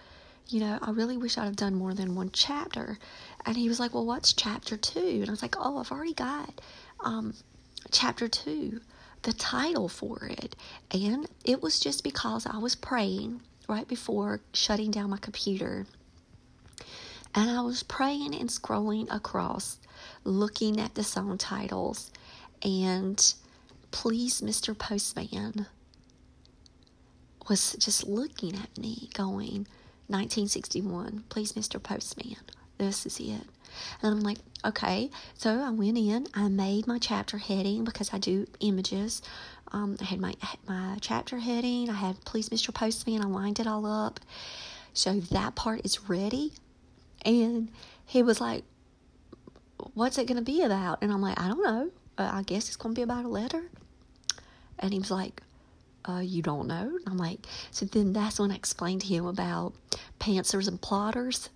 you 0.48 0.60
know, 0.60 0.78
I 0.80 0.90
really 0.90 1.16
wish 1.16 1.36
I'd 1.36 1.44
have 1.44 1.56
done 1.56 1.74
more 1.74 1.94
than 1.94 2.14
one 2.14 2.30
chapter. 2.32 2.98
And 3.44 3.56
he 3.56 3.68
was 3.68 3.78
like, 3.78 3.94
Well, 3.94 4.06
what's 4.06 4.32
chapter 4.32 4.76
two? 4.76 5.18
And 5.20 5.28
I 5.28 5.30
was 5.30 5.42
like, 5.42 5.56
Oh, 5.58 5.78
I've 5.78 5.92
already 5.92 6.14
got 6.14 6.60
um, 7.00 7.34
chapter 7.90 8.28
two, 8.28 8.80
the 9.22 9.32
title 9.32 9.88
for 9.88 10.24
it. 10.24 10.56
And 10.90 11.26
it 11.44 11.62
was 11.62 11.80
just 11.80 12.02
because 12.04 12.46
I 12.46 12.58
was 12.58 12.74
praying 12.74 13.42
right 13.68 13.86
before 13.86 14.40
shutting 14.54 14.90
down 14.90 15.10
my 15.10 15.18
computer. 15.18 15.86
And 17.34 17.50
I 17.50 17.60
was 17.60 17.82
praying 17.82 18.34
and 18.34 18.48
scrolling 18.48 19.06
across, 19.14 19.78
looking 20.24 20.80
at 20.80 20.94
the 20.94 21.04
song 21.04 21.36
titles. 21.36 22.10
And 22.62 23.22
Please, 23.90 24.40
Mr. 24.42 24.76
Postman 24.76 25.66
was 27.48 27.74
just 27.78 28.06
looking 28.06 28.54
at 28.54 28.76
me, 28.76 29.08
going, 29.14 29.66
1961. 30.08 31.24
Please, 31.28 31.52
Mr. 31.52 31.82
Postman. 31.82 32.36
This 32.78 33.06
is 33.06 33.20
it. 33.20 33.44
And 34.02 34.12
I'm 34.12 34.20
like, 34.20 34.38
okay. 34.64 35.10
So 35.34 35.60
I 35.60 35.70
went 35.70 35.98
in, 35.98 36.26
I 36.34 36.48
made 36.48 36.86
my 36.86 36.98
chapter 36.98 37.38
heading 37.38 37.84
because 37.84 38.12
I 38.12 38.18
do 38.18 38.46
images. 38.60 39.22
Um, 39.72 39.96
I 40.00 40.04
had 40.04 40.20
my 40.20 40.34
my 40.66 40.96
chapter 41.00 41.38
heading. 41.38 41.90
I 41.90 41.94
had 41.94 42.24
Please, 42.24 42.48
Mr. 42.48 42.72
Postman. 42.72 43.22
I 43.22 43.26
lined 43.26 43.60
it 43.60 43.66
all 43.66 43.84
up. 43.86 44.20
So 44.94 45.20
that 45.20 45.54
part 45.54 45.84
is 45.84 46.08
ready. 46.08 46.52
And 47.24 47.70
he 48.06 48.22
was 48.22 48.40
like, 48.40 48.64
what's 49.94 50.18
it 50.18 50.26
going 50.26 50.38
to 50.38 50.42
be 50.42 50.62
about? 50.62 51.02
And 51.02 51.12
I'm 51.12 51.20
like, 51.20 51.38
I 51.38 51.48
don't 51.48 51.62
know. 51.62 51.90
I 52.16 52.42
guess 52.42 52.68
it's 52.68 52.76
going 52.76 52.94
to 52.94 52.98
be 52.98 53.02
about 53.02 53.24
a 53.24 53.28
letter. 53.28 53.64
And 54.78 54.92
he 54.92 54.98
was 54.98 55.10
like, 55.10 55.42
uh, 56.06 56.20
you 56.20 56.42
don't 56.42 56.66
know? 56.66 56.98
I'm 57.06 57.16
like, 57.18 57.40
so 57.70 57.86
then 57.86 58.12
that's 58.12 58.38
when 58.38 58.50
I 58.50 58.56
explained 58.56 59.02
to 59.02 59.06
him 59.06 59.26
about 59.26 59.74
pantsers 60.20 60.68
and 60.68 60.80
plotters 60.80 61.50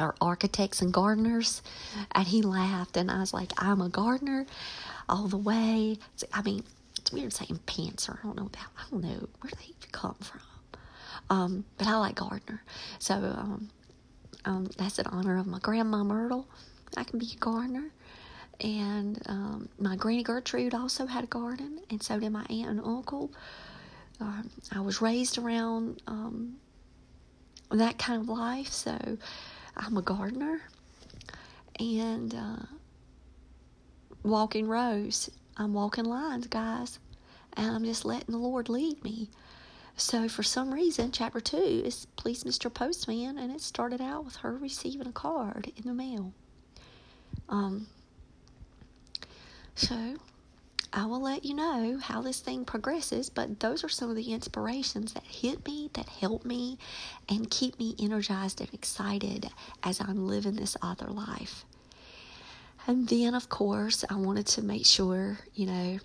or 0.00 0.14
architects 0.20 0.80
and 0.80 0.92
gardeners. 0.92 1.62
And 2.12 2.26
he 2.26 2.42
laughed, 2.42 2.96
and 2.96 3.10
I 3.10 3.20
was 3.20 3.34
like, 3.34 3.52
I'm 3.58 3.80
a 3.80 3.88
gardener 3.88 4.46
all 5.08 5.28
the 5.28 5.36
way. 5.36 5.98
I 6.32 6.42
mean, 6.42 6.64
it's 6.98 7.12
weird 7.12 7.32
saying 7.32 7.60
pantser. 7.66 8.18
I 8.18 8.22
don't 8.22 8.36
know 8.36 8.46
about, 8.46 8.66
I 8.78 8.90
don't 8.90 9.02
know 9.02 9.28
where 9.40 9.52
they 9.58 9.74
come 9.92 10.16
from. 10.20 10.40
Um, 11.30 11.64
but 11.78 11.86
I 11.86 11.96
like 11.96 12.16
gardener. 12.16 12.62
So 12.98 13.14
um, 13.14 13.70
um, 14.44 14.70
that's 14.76 14.98
in 14.98 15.06
honor 15.06 15.38
of 15.38 15.46
my 15.46 15.58
grandma 15.58 16.02
Myrtle. 16.04 16.46
I 16.96 17.04
can 17.04 17.18
be 17.18 17.32
a 17.34 17.38
gardener. 17.38 17.90
And 18.62 19.20
um, 19.26 19.68
my 19.78 19.96
Granny 19.96 20.22
Gertrude 20.22 20.72
also 20.72 21.06
had 21.06 21.24
a 21.24 21.26
garden, 21.26 21.80
and 21.90 22.00
so 22.00 22.18
did 22.20 22.30
my 22.30 22.44
aunt 22.48 22.70
and 22.70 22.80
uncle. 22.80 23.32
Um, 24.20 24.48
I 24.70 24.80
was 24.80 25.02
raised 25.02 25.36
around 25.36 26.00
um, 26.06 26.56
that 27.72 27.98
kind 27.98 28.22
of 28.22 28.28
life, 28.28 28.68
so 28.68 29.18
I'm 29.76 29.96
a 29.96 30.02
gardener. 30.02 30.60
And 31.80 32.32
uh, 32.34 32.66
walking 34.22 34.68
rows, 34.68 35.28
I'm 35.56 35.74
walking 35.74 36.04
lines, 36.04 36.46
guys, 36.46 37.00
and 37.54 37.74
I'm 37.74 37.84
just 37.84 38.04
letting 38.04 38.30
the 38.30 38.38
Lord 38.38 38.68
lead 38.68 39.02
me. 39.02 39.28
So 39.96 40.28
for 40.28 40.44
some 40.44 40.72
reason, 40.72 41.10
chapter 41.10 41.40
two 41.40 41.82
is 41.84 42.06
Please 42.16 42.44
Mr. 42.44 42.72
Postman, 42.72 43.38
and 43.38 43.52
it 43.52 43.60
started 43.60 44.00
out 44.00 44.24
with 44.24 44.36
her 44.36 44.56
receiving 44.56 45.08
a 45.08 45.12
card 45.12 45.72
in 45.76 45.84
the 45.84 45.94
mail. 45.94 46.32
Um, 47.48 47.88
so 49.74 50.16
I 50.92 51.06
will 51.06 51.22
let 51.22 51.44
you 51.44 51.54
know 51.54 51.98
how 52.02 52.20
this 52.20 52.40
thing 52.40 52.66
progresses, 52.66 53.30
but 53.30 53.60
those 53.60 53.82
are 53.82 53.88
some 53.88 54.10
of 54.10 54.16
the 54.16 54.32
inspirations 54.32 55.14
that 55.14 55.24
hit 55.24 55.66
me, 55.66 55.90
that 55.94 56.08
help 56.08 56.44
me, 56.44 56.78
and 57.28 57.50
keep 57.50 57.78
me 57.78 57.94
energized 57.98 58.60
and 58.60 58.72
excited 58.74 59.48
as 59.82 60.00
I'm 60.00 60.26
living 60.26 60.56
this 60.56 60.76
author 60.82 61.08
life. 61.08 61.64
And 62.86 63.08
then, 63.08 63.34
of 63.34 63.48
course, 63.48 64.04
I 64.10 64.16
wanted 64.16 64.46
to 64.48 64.62
make 64.62 64.84
sure, 64.84 65.38
you 65.54 65.66
know, 65.66 65.98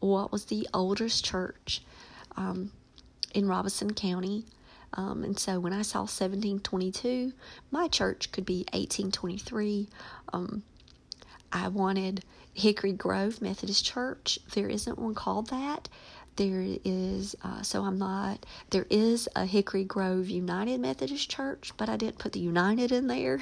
what 0.00 0.30
was 0.30 0.46
the 0.46 0.68
oldest 0.74 1.24
church 1.24 1.82
um, 2.36 2.70
in 3.34 3.48
Robeson 3.48 3.94
County. 3.94 4.44
Um, 4.92 5.24
and 5.24 5.38
so 5.38 5.58
when 5.58 5.72
I 5.72 5.82
saw 5.82 6.00
1722, 6.00 7.32
my 7.70 7.88
church 7.88 8.30
could 8.30 8.44
be 8.44 8.66
1823. 8.72 9.88
Um, 10.32 10.62
I 11.52 11.68
wanted 11.68 12.24
Hickory 12.54 12.92
Grove 12.92 13.42
Methodist 13.42 13.84
Church. 13.84 14.38
There 14.54 14.68
isn't 14.68 14.98
one 14.98 15.14
called 15.14 15.48
that. 15.50 15.88
There 16.36 16.64
is, 16.84 17.36
uh, 17.44 17.62
so 17.62 17.84
I'm 17.84 17.98
not, 17.98 18.44
there 18.70 18.86
is 18.90 19.28
a 19.36 19.46
Hickory 19.46 19.84
Grove 19.84 20.28
United 20.28 20.80
Methodist 20.80 21.30
Church, 21.30 21.72
but 21.76 21.88
I 21.88 21.96
didn't 21.96 22.18
put 22.18 22.32
the 22.32 22.40
United 22.40 22.90
in 22.90 23.06
there. 23.06 23.40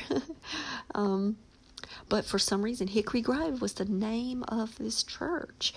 um, 0.95 1.37
but 2.09 2.25
for 2.27 2.39
some 2.39 2.63
reason, 2.63 2.89
Hickory 2.89 3.23
Grove 3.23 3.63
was 3.63 3.75
the 3.75 3.87
name 3.87 4.45
of 4.49 4.77
this 4.77 5.03
church. 5.03 5.75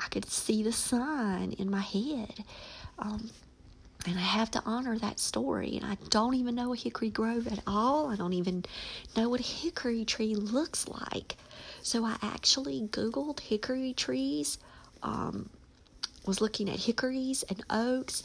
I 0.00 0.08
could 0.08 0.30
see 0.30 0.62
the 0.62 0.72
sign 0.72 1.52
in 1.52 1.70
my 1.70 1.80
head. 1.80 2.44
Um, 2.98 3.30
and 4.06 4.16
I 4.16 4.22
have 4.22 4.50
to 4.52 4.62
honor 4.64 4.98
that 4.98 5.18
story. 5.18 5.76
And 5.76 5.84
I 5.84 5.96
don't 6.08 6.34
even 6.34 6.54
know 6.54 6.72
a 6.72 6.76
hickory 6.76 7.10
grove 7.10 7.46
at 7.46 7.60
all. 7.66 8.08
I 8.08 8.16
don't 8.16 8.32
even 8.32 8.64
know 9.16 9.28
what 9.28 9.40
a 9.40 9.44
hickory 9.44 10.04
tree 10.04 10.34
looks 10.34 10.86
like. 10.88 11.36
So 11.82 12.04
I 12.04 12.16
actually 12.22 12.82
Googled 12.90 13.40
hickory 13.40 13.92
trees, 13.92 14.58
um, 15.02 15.48
was 16.26 16.40
looking 16.40 16.68
at 16.68 16.80
hickories 16.80 17.42
and 17.44 17.64
oaks, 17.70 18.22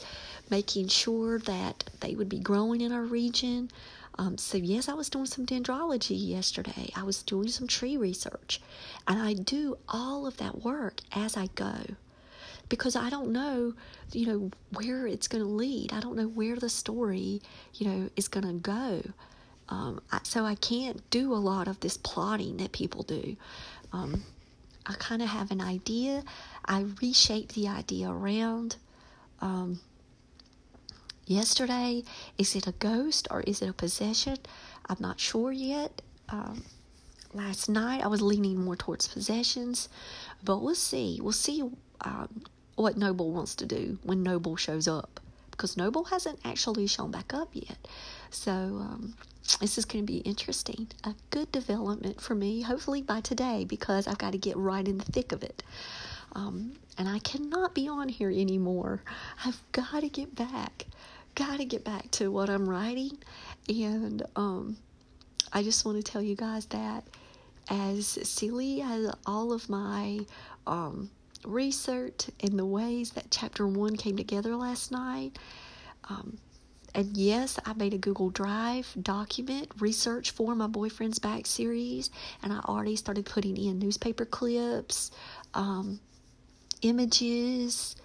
making 0.50 0.88
sure 0.88 1.38
that 1.40 1.84
they 2.00 2.14
would 2.14 2.28
be 2.28 2.38
growing 2.38 2.80
in 2.80 2.92
our 2.92 3.02
region. 3.02 3.70
Um, 4.16 4.38
so, 4.38 4.58
yes, 4.58 4.88
I 4.88 4.94
was 4.94 5.08
doing 5.08 5.26
some 5.26 5.46
dendrology 5.46 6.16
yesterday. 6.28 6.90
I 6.94 7.02
was 7.02 7.22
doing 7.22 7.48
some 7.48 7.66
tree 7.66 7.96
research. 7.96 8.60
And 9.08 9.20
I 9.20 9.32
do 9.34 9.78
all 9.88 10.26
of 10.26 10.36
that 10.36 10.62
work 10.62 11.00
as 11.12 11.36
I 11.36 11.48
go 11.54 11.78
because 12.68 12.96
I 12.96 13.10
don't 13.10 13.32
know, 13.32 13.74
you 14.12 14.26
know, 14.26 14.50
where 14.72 15.06
it's 15.06 15.28
going 15.28 15.42
to 15.42 15.50
lead. 15.50 15.92
I 15.92 16.00
don't 16.00 16.16
know 16.16 16.28
where 16.28 16.56
the 16.56 16.68
story, 16.68 17.42
you 17.74 17.86
know, 17.86 18.10
is 18.16 18.28
going 18.28 18.46
to 18.46 18.52
go. 18.54 19.02
Um, 19.68 20.00
I, 20.12 20.20
so 20.22 20.44
I 20.44 20.54
can't 20.54 21.08
do 21.10 21.32
a 21.32 21.36
lot 21.36 21.68
of 21.68 21.80
this 21.80 21.96
plotting 21.96 22.58
that 22.58 22.72
people 22.72 23.02
do. 23.02 23.36
Um, 23.92 24.24
I 24.86 24.94
kind 24.94 25.22
of 25.22 25.28
have 25.28 25.50
an 25.50 25.60
idea. 25.60 26.22
I 26.64 26.86
reshape 27.00 27.52
the 27.52 27.68
idea 27.68 28.10
around. 28.10 28.76
Um, 29.40 29.80
yesterday, 31.26 32.04
is 32.36 32.54
it 32.54 32.66
a 32.66 32.72
ghost 32.72 33.28
or 33.30 33.40
is 33.42 33.62
it 33.62 33.68
a 33.68 33.72
possession? 33.72 34.36
I'm 34.86 34.98
not 35.00 35.20
sure 35.20 35.52
yet. 35.52 36.02
Um, 36.28 36.64
last 37.32 37.68
night, 37.68 38.02
I 38.04 38.08
was 38.08 38.20
leaning 38.20 38.62
more 38.62 38.76
towards 38.76 39.08
possessions, 39.08 39.88
but 40.42 40.58
we'll 40.58 40.74
see. 40.74 41.18
We'll 41.22 41.32
see 41.32 41.62
um, 42.02 42.42
what 42.76 42.96
Noble 42.96 43.32
wants 43.32 43.54
to 43.56 43.66
do 43.66 43.98
when 44.02 44.22
Noble 44.22 44.56
shows 44.56 44.86
up 44.86 45.20
because 45.50 45.76
Noble 45.76 46.04
hasn't 46.04 46.40
actually 46.44 46.86
shown 46.86 47.10
back 47.10 47.32
up 47.32 47.50
yet. 47.52 47.78
So, 48.30 48.52
um, 48.52 49.14
this 49.60 49.78
is 49.78 49.84
going 49.84 50.06
to 50.06 50.12
be 50.12 50.18
interesting. 50.18 50.88
A 51.04 51.14
good 51.30 51.52
development 51.52 52.20
for 52.20 52.34
me, 52.34 52.62
hopefully 52.62 53.02
by 53.02 53.20
today, 53.20 53.64
because 53.64 54.06
I've 54.06 54.18
got 54.18 54.32
to 54.32 54.38
get 54.38 54.56
right 54.56 54.86
in 54.86 54.98
the 54.98 55.04
thick 55.04 55.32
of 55.32 55.42
it. 55.42 55.62
Um, 56.32 56.72
and 56.98 57.08
I 57.08 57.18
cannot 57.20 57.74
be 57.74 57.88
on 57.88 58.08
here 58.08 58.30
anymore. 58.30 59.02
I've 59.44 59.60
got 59.72 60.00
to 60.00 60.08
get 60.08 60.34
back. 60.34 60.86
Got 61.34 61.58
to 61.58 61.64
get 61.64 61.84
back 61.84 62.10
to 62.12 62.30
what 62.30 62.48
I'm 62.48 62.68
writing. 62.68 63.18
And 63.68 64.22
um, 64.36 64.76
I 65.52 65.62
just 65.62 65.84
want 65.84 66.04
to 66.04 66.12
tell 66.12 66.22
you 66.22 66.36
guys 66.36 66.66
that 66.66 67.04
as 67.70 68.06
silly 68.06 68.82
as 68.82 69.12
all 69.26 69.52
of 69.52 69.68
my 69.68 70.20
um, 70.66 71.10
research 71.44 72.30
and 72.40 72.58
the 72.58 72.66
ways 72.66 73.10
that 73.12 73.30
chapter 73.30 73.66
one 73.66 73.96
came 73.96 74.16
together 74.16 74.56
last 74.56 74.90
night, 74.90 75.38
um, 76.08 76.38
and 76.94 77.16
yes, 77.16 77.58
I 77.64 77.72
made 77.72 77.92
a 77.92 77.98
Google 77.98 78.30
Drive 78.30 78.94
document 79.00 79.68
research 79.80 80.30
for 80.30 80.54
my 80.54 80.68
boyfriend's 80.68 81.18
back 81.18 81.46
series, 81.46 82.10
and 82.42 82.52
I 82.52 82.60
already 82.60 82.96
started 82.96 83.26
putting 83.26 83.56
in 83.56 83.78
newspaper 83.78 84.24
clips, 84.24 85.10
um, 85.54 86.00
images. 86.82 87.96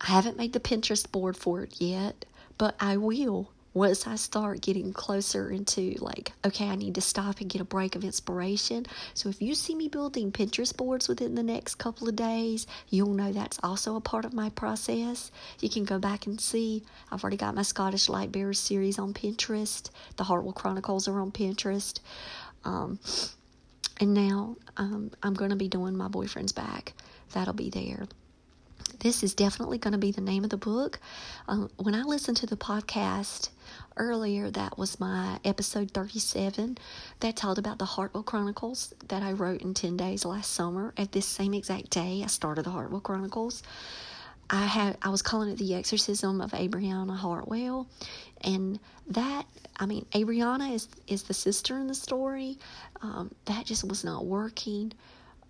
I 0.00 0.06
haven't 0.06 0.36
made 0.36 0.52
the 0.52 0.60
Pinterest 0.60 1.10
board 1.10 1.36
for 1.36 1.62
it 1.62 1.80
yet, 1.80 2.26
but 2.58 2.76
I 2.78 2.98
will 2.98 3.50
once 3.76 4.06
I 4.06 4.16
start 4.16 4.62
getting 4.62 4.94
closer 4.94 5.50
into 5.50 5.96
like, 5.98 6.32
okay, 6.46 6.66
I 6.66 6.76
need 6.76 6.94
to 6.94 7.02
stop 7.02 7.42
and 7.42 7.50
get 7.50 7.60
a 7.60 7.64
break 7.64 7.94
of 7.94 8.04
inspiration. 8.04 8.86
So 9.12 9.28
if 9.28 9.42
you 9.42 9.54
see 9.54 9.74
me 9.74 9.88
building 9.88 10.32
Pinterest 10.32 10.74
boards 10.74 11.08
within 11.08 11.34
the 11.34 11.42
next 11.42 11.74
couple 11.74 12.08
of 12.08 12.16
days, 12.16 12.66
you'll 12.88 13.12
know 13.12 13.32
that's 13.32 13.58
also 13.62 13.94
a 13.94 14.00
part 14.00 14.24
of 14.24 14.32
my 14.32 14.48
process. 14.48 15.30
You 15.60 15.68
can 15.68 15.84
go 15.84 15.98
back 15.98 16.24
and 16.24 16.40
see. 16.40 16.84
I've 17.12 17.22
already 17.22 17.36
got 17.36 17.54
my 17.54 17.60
Scottish 17.60 18.08
Light 18.08 18.32
Bearers 18.32 18.58
series 18.58 18.98
on 18.98 19.12
Pinterest. 19.12 19.90
The 20.16 20.24
Hartwell 20.24 20.54
Chronicles 20.54 21.06
are 21.06 21.20
on 21.20 21.30
Pinterest. 21.30 22.00
Um, 22.64 22.98
and 24.00 24.14
now 24.14 24.56
um, 24.78 25.10
I'm 25.22 25.34
going 25.34 25.50
to 25.50 25.56
be 25.56 25.68
doing 25.68 25.98
my 25.98 26.08
boyfriend's 26.08 26.52
back. 26.52 26.94
That'll 27.34 27.52
be 27.52 27.68
there 27.68 28.06
this 29.00 29.22
is 29.22 29.34
definitely 29.34 29.76
going 29.76 29.92
to 29.92 29.98
be 29.98 30.10
the 30.10 30.20
name 30.20 30.42
of 30.42 30.50
the 30.50 30.56
book. 30.56 30.98
Um, 31.48 31.70
when 31.76 31.94
I 31.94 32.02
listen 32.02 32.34
to 32.36 32.46
the 32.46 32.56
podcast 32.56 33.50
earlier, 33.96 34.50
that 34.50 34.78
was 34.78 35.00
my 35.00 35.38
episode 35.44 35.90
37 35.92 36.78
that 37.20 37.36
told 37.36 37.58
about 37.58 37.78
the 37.78 37.84
Hartwell 37.84 38.22
Chronicles 38.22 38.94
that 39.08 39.22
I 39.22 39.32
wrote 39.32 39.62
in 39.62 39.74
10 39.74 39.96
days 39.96 40.24
last 40.24 40.52
summer. 40.52 40.92
At 40.96 41.12
this 41.12 41.26
same 41.26 41.54
exact 41.54 41.90
day, 41.90 42.22
I 42.22 42.26
started 42.26 42.64
the 42.64 42.70
Hartwell 42.70 43.00
Chronicles. 43.00 43.62
I 44.48 44.66
had 44.66 44.96
I 45.02 45.08
was 45.08 45.22
calling 45.22 45.48
it 45.50 45.58
the 45.58 45.74
exorcism 45.74 46.40
of 46.40 46.52
Abriana 46.52 47.16
Hartwell, 47.16 47.88
and 48.42 48.78
that 49.08 49.44
I 49.76 49.86
mean 49.86 50.06
Abriana 50.12 50.72
is 50.72 50.88
is 51.08 51.24
the 51.24 51.34
sister 51.34 51.78
in 51.78 51.88
the 51.88 51.94
story. 51.94 52.58
Um, 53.02 53.34
that 53.46 53.66
just 53.66 53.84
was 53.84 54.04
not 54.04 54.24
working. 54.24 54.92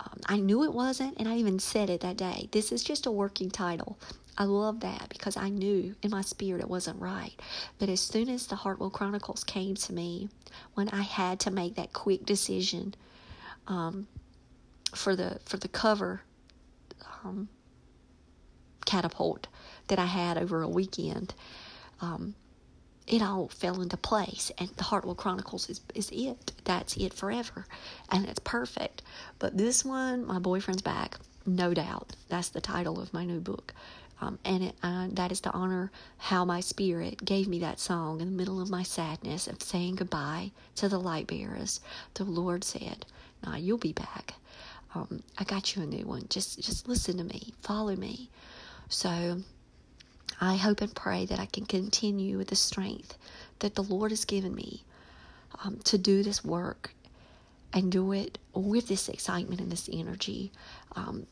Um, 0.01 0.21
I 0.27 0.39
knew 0.39 0.65
it 0.65 0.73
wasn't, 0.73 1.19
and 1.19 1.29
I 1.29 1.37
even 1.37 1.59
said 1.59 1.91
it 1.91 2.01
that 2.01 2.17
day. 2.17 2.49
This 2.53 2.73
is 2.73 2.83
just 2.83 3.07
a 3.07 3.11
working 3.11 3.51
title. 3.51 3.99
I 4.39 4.45
love 4.45 4.81
that 4.81 5.09
because 5.09 5.37
I 5.37 5.49
knew 5.49 5.95
in 6.03 6.11
my 6.11 6.21
spirit 6.21 6.61
it 6.61 6.69
wasn't 6.69 7.01
right. 7.01 7.33
But 7.79 7.89
as 7.89 8.01
soon 8.01 8.29
as 8.29 8.47
the 8.47 8.57
Hartwell 8.57 8.91
Chronicles 8.91 9.45
came 9.45 9.75
to 9.77 9.93
me, 9.93 10.29
when 10.75 10.89
I 10.91 11.03
had 11.03 11.41
to 11.41 11.51
make 11.51 11.77
that 11.77 11.93
quick 11.93 12.27
decision 12.27 12.95
um, 13.67 14.07
for 14.95 15.17
the 15.17 15.41
for 15.45 15.57
the 15.57 15.69
cover 15.69 16.21
um, 17.25 17.49
catapult 18.85 19.49
that 19.89 19.99
I 19.99 20.07
had 20.07 20.37
over 20.37 20.63
a 20.63 20.69
weekend, 20.69 21.35
um, 22.01 22.35
it 23.07 23.23
all 23.23 23.49
fell 23.49 23.81
into 23.81 23.97
place. 23.97 24.51
And 24.59 24.69
the 24.77 24.85
Hartwell 24.85 25.15
Chronicles 25.15 25.71
is, 25.71 25.81
is 25.95 26.11
it. 26.13 26.53
That's 26.65 26.97
it 26.97 27.15
forever. 27.15 27.67
And 28.11 28.27
it's 28.27 28.41
perfect. 28.41 29.03
But 29.39 29.57
this 29.57 29.85
one, 29.85 30.27
My 30.27 30.39
Boyfriend's 30.39 30.83
Back, 30.83 31.19
no 31.47 31.73
doubt. 31.73 32.17
That's 32.29 32.49
the 32.49 32.61
title 32.61 33.01
of 33.01 33.13
my 33.13 33.25
new 33.25 33.41
book. 33.41 33.73
Um, 34.21 34.39
and 34.45 34.63
it, 34.65 34.77
that 34.83 35.31
is 35.31 35.41
to 35.43 35.51
honor 35.53 35.91
how 36.17 36.45
my 36.45 36.61
spirit 36.61 37.25
gave 37.25 37.49
me 37.49 37.59
that 37.61 37.79
song 37.79 38.21
in 38.21 38.29
the 38.29 38.37
middle 38.37 38.61
of 38.61 38.71
my 38.71 38.83
sadness 38.83 39.47
of 39.47 39.63
saying 39.63 39.97
goodbye 39.97 40.53
to 40.77 40.89
the 40.89 40.99
light 40.99 41.27
bearers. 41.27 41.81
The 42.15 42.25
Lord 42.25 42.65
said, 42.65 43.05
"Now 43.45 43.57
you'll 43.57 43.79
be 43.79 43.93
back. 43.93 44.35
Um, 44.95 45.23
I 45.37 45.45
got 45.45 45.77
you 45.77 45.83
a 45.83 45.87
new 45.87 46.07
one. 46.07 46.27
Just 46.31 46.61
just 46.63 46.89
listen 46.89 47.19
to 47.19 47.25
me, 47.25 47.53
follow 47.61 47.95
me." 47.97 48.31
So 48.89 49.43
I 50.41 50.57
hope 50.57 50.81
and 50.81 50.95
pray 50.95 51.27
that 51.27 51.41
I 51.41 51.47
can 51.47 51.67
continue 51.67 52.39
with 52.39 52.49
the 52.49 52.57
strength 52.57 53.17
that 53.61 53.75
the 53.75 53.83
Lord 53.83 54.13
has 54.13 54.25
given 54.25 54.55
me 54.55 54.85
um, 55.65 55.79
to 55.85 55.99
do 55.99 56.23
this 56.23 56.45
work 56.45 56.95
and 57.73 57.91
do 57.91 58.13
it 58.13 58.39
with 58.55 58.89
this 58.89 59.09
excitement 59.09 59.61
and 59.61 59.71
this 59.71 59.89
energy. 59.93 60.53
Um, 60.95 61.27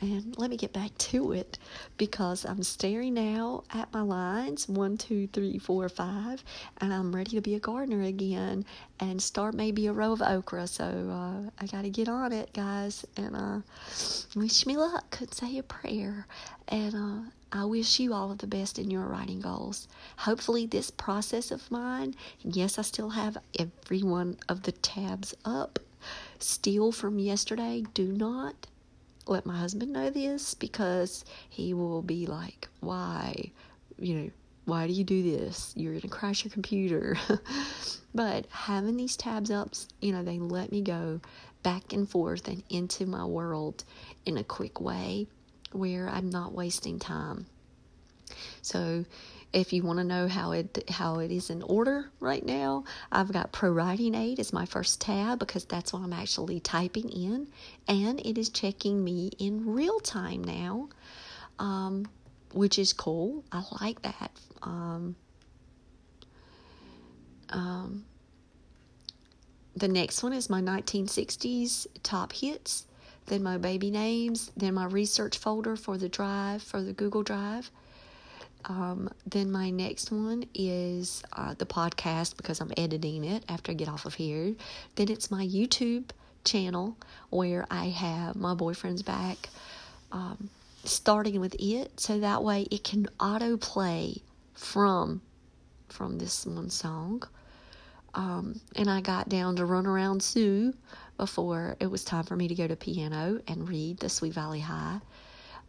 and 0.00 0.36
let 0.38 0.50
me 0.50 0.56
get 0.56 0.72
back 0.72 0.90
to 0.98 1.32
it 1.32 1.58
because 1.96 2.44
I'm 2.44 2.62
staring 2.62 3.14
now 3.14 3.64
at 3.72 3.92
my 3.92 4.02
lines 4.02 4.68
one, 4.68 4.96
two, 4.96 5.26
three, 5.28 5.58
four, 5.58 5.88
five, 5.88 6.42
and 6.78 6.92
I'm 6.92 7.14
ready 7.14 7.32
to 7.32 7.40
be 7.40 7.54
a 7.54 7.60
gardener 7.60 8.02
again 8.02 8.64
and 9.00 9.20
start 9.20 9.54
maybe 9.54 9.86
a 9.86 9.92
row 9.92 10.12
of 10.12 10.22
okra. 10.22 10.66
So 10.66 10.84
uh, 10.84 11.50
I 11.58 11.66
got 11.66 11.82
to 11.82 11.90
get 11.90 12.08
on 12.08 12.32
it, 12.32 12.52
guys, 12.52 13.04
and 13.16 13.36
uh, 13.36 13.60
wish 14.34 14.66
me 14.66 14.76
luck. 14.76 15.10
Could 15.10 15.34
say 15.34 15.58
a 15.58 15.62
prayer, 15.62 16.26
and 16.68 16.94
uh, 16.94 17.30
I 17.52 17.64
wish 17.64 18.00
you 18.00 18.12
all 18.12 18.32
of 18.32 18.38
the 18.38 18.46
best 18.46 18.78
in 18.78 18.90
your 18.90 19.04
writing 19.04 19.40
goals. 19.40 19.86
Hopefully, 20.18 20.66
this 20.66 20.90
process 20.90 21.50
of 21.50 21.70
mine, 21.70 22.14
yes, 22.42 22.78
I 22.78 22.82
still 22.82 23.10
have 23.10 23.38
every 23.58 24.02
one 24.02 24.38
of 24.48 24.62
the 24.62 24.72
tabs 24.72 25.34
up 25.44 25.78
still 26.38 26.92
from 26.92 27.18
yesterday. 27.18 27.84
Do 27.94 28.08
not 28.08 28.66
let 29.26 29.46
my 29.46 29.56
husband 29.56 29.92
know 29.92 30.10
this 30.10 30.54
because 30.54 31.24
he 31.48 31.74
will 31.74 32.02
be 32.02 32.26
like, 32.26 32.68
why? 32.80 33.50
You 33.98 34.14
know, 34.14 34.30
why 34.64 34.86
do 34.86 34.92
you 34.92 35.04
do 35.04 35.22
this? 35.22 35.72
You're 35.76 35.92
going 35.92 36.02
to 36.02 36.08
crash 36.08 36.44
your 36.44 36.52
computer. 36.52 37.16
but 38.14 38.46
having 38.50 38.96
these 38.96 39.16
tabs 39.16 39.50
up, 39.50 39.70
you 40.00 40.12
know, 40.12 40.22
they 40.22 40.38
let 40.38 40.72
me 40.72 40.82
go 40.82 41.20
back 41.62 41.92
and 41.92 42.08
forth 42.08 42.48
and 42.48 42.62
into 42.70 43.06
my 43.06 43.24
world 43.24 43.84
in 44.26 44.36
a 44.36 44.44
quick 44.44 44.80
way 44.80 45.26
where 45.72 46.08
I'm 46.08 46.30
not 46.30 46.52
wasting 46.52 46.98
time. 46.98 47.46
So 48.62 49.04
if 49.54 49.72
you 49.72 49.84
want 49.84 49.98
to 50.00 50.04
know 50.04 50.26
how 50.26 50.50
it 50.50 50.84
how 50.90 51.20
it 51.20 51.30
is 51.30 51.48
in 51.48 51.62
order 51.62 52.10
right 52.18 52.44
now, 52.44 52.84
I've 53.12 53.32
got 53.32 53.52
Pro 53.52 53.70
Writing 53.70 54.14
Aid 54.14 54.40
as 54.40 54.52
my 54.52 54.66
first 54.66 55.00
tab 55.00 55.38
because 55.38 55.64
that's 55.64 55.92
what 55.92 56.02
I'm 56.02 56.12
actually 56.12 56.58
typing 56.58 57.08
in, 57.08 57.48
and 57.86 58.20
it 58.26 58.36
is 58.36 58.50
checking 58.50 59.02
me 59.02 59.30
in 59.38 59.64
real 59.72 60.00
time 60.00 60.42
now, 60.42 60.88
um, 61.60 62.06
which 62.52 62.80
is 62.80 62.92
cool. 62.92 63.44
I 63.52 63.62
like 63.80 64.02
that. 64.02 64.32
Um, 64.62 65.14
um, 67.50 68.04
the 69.76 69.88
next 69.88 70.22
one 70.22 70.32
is 70.32 70.50
my 70.50 70.60
1960s 70.60 71.86
top 72.02 72.32
hits, 72.32 72.86
then 73.26 73.44
my 73.44 73.56
baby 73.58 73.92
names, 73.92 74.50
then 74.56 74.74
my 74.74 74.86
research 74.86 75.38
folder 75.38 75.76
for 75.76 75.96
the 75.96 76.08
drive, 76.08 76.60
for 76.60 76.82
the 76.82 76.92
Google 76.92 77.22
Drive. 77.22 77.70
Um, 78.66 79.10
then 79.26 79.50
my 79.50 79.70
next 79.70 80.10
one 80.10 80.44
is 80.54 81.22
uh, 81.32 81.54
the 81.54 81.66
podcast 81.66 82.36
because 82.36 82.60
I'm 82.60 82.72
editing 82.76 83.24
it 83.24 83.44
after 83.48 83.72
I 83.72 83.74
get 83.74 83.88
off 83.88 84.06
of 84.06 84.14
here. 84.14 84.54
Then 84.94 85.10
it's 85.10 85.30
my 85.30 85.46
YouTube 85.46 86.10
channel 86.44 86.96
where 87.30 87.66
I 87.70 87.86
have 87.86 88.36
my 88.36 88.54
boyfriend's 88.54 89.02
back, 89.02 89.50
um, 90.12 90.48
starting 90.84 91.40
with 91.40 91.56
it, 91.58 91.98
so 92.00 92.20
that 92.20 92.42
way 92.42 92.66
it 92.70 92.84
can 92.84 93.06
autoplay 93.18 94.20
from 94.54 95.20
from 95.88 96.18
this 96.18 96.46
one 96.46 96.70
song. 96.70 97.22
Um, 98.14 98.60
and 98.76 98.88
I 98.90 99.00
got 99.00 99.28
down 99.28 99.56
to 99.56 99.66
Run 99.66 99.86
Around 99.86 100.22
Sue 100.22 100.72
before 101.16 101.76
it 101.80 101.86
was 101.86 102.04
time 102.04 102.24
for 102.24 102.36
me 102.36 102.48
to 102.48 102.54
go 102.54 102.66
to 102.66 102.76
piano 102.76 103.40
and 103.46 103.68
read 103.68 103.98
the 103.98 104.08
Sweet 104.08 104.32
Valley 104.32 104.60
High. 104.60 105.00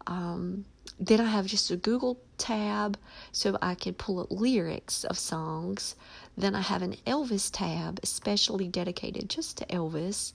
Um, 0.08 0.66
then 1.00 1.20
I 1.20 1.26
have 1.26 1.46
just 1.46 1.72
a 1.72 1.76
Google 1.76 2.20
tab 2.38 2.98
so 3.32 3.58
I 3.62 3.76
can 3.76 3.94
pull 3.94 4.20
up 4.20 4.32
lyrics 4.32 5.04
of 5.04 5.18
songs. 5.18 5.96
Then 6.38 6.56
I 6.56 6.62
have 6.62 6.82
an 6.82 6.96
Elvis 7.06 7.50
tab, 7.52 8.00
especially 8.04 8.68
dedicated 8.68 9.30
just 9.30 9.58
to 9.58 9.66
Elvis. 9.66 10.34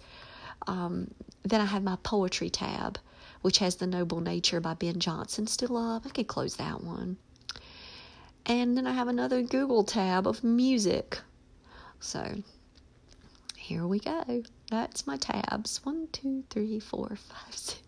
Um, 0.66 1.12
then 1.42 1.60
I 1.60 1.64
have 1.64 1.82
my 1.82 1.96
poetry 2.02 2.50
tab, 2.50 2.98
which 3.42 3.58
has 3.58 3.76
The 3.76 3.86
Noble 3.86 4.20
Nature 4.20 4.60
by 4.60 4.74
Ben 4.74 4.98
Jonson 4.98 5.48
still 5.48 5.76
up. 5.76 6.04
I 6.06 6.10
could 6.10 6.26
close 6.28 6.56
that 6.56 6.82
one. 6.82 7.16
And 8.46 8.76
then 8.76 8.86
I 8.86 8.92
have 8.92 9.08
another 9.08 9.42
Google 9.42 9.84
tab 9.84 10.26
of 10.26 10.44
music. 10.44 11.18
So 12.00 12.42
here 13.56 13.86
we 13.86 14.00
go. 14.00 14.42
That's 14.70 15.06
my 15.06 15.16
tabs. 15.16 15.80
One, 15.84 16.08
two, 16.12 16.44
three, 16.50 16.80
four, 16.80 17.16
five, 17.16 17.54
six. 17.54 17.80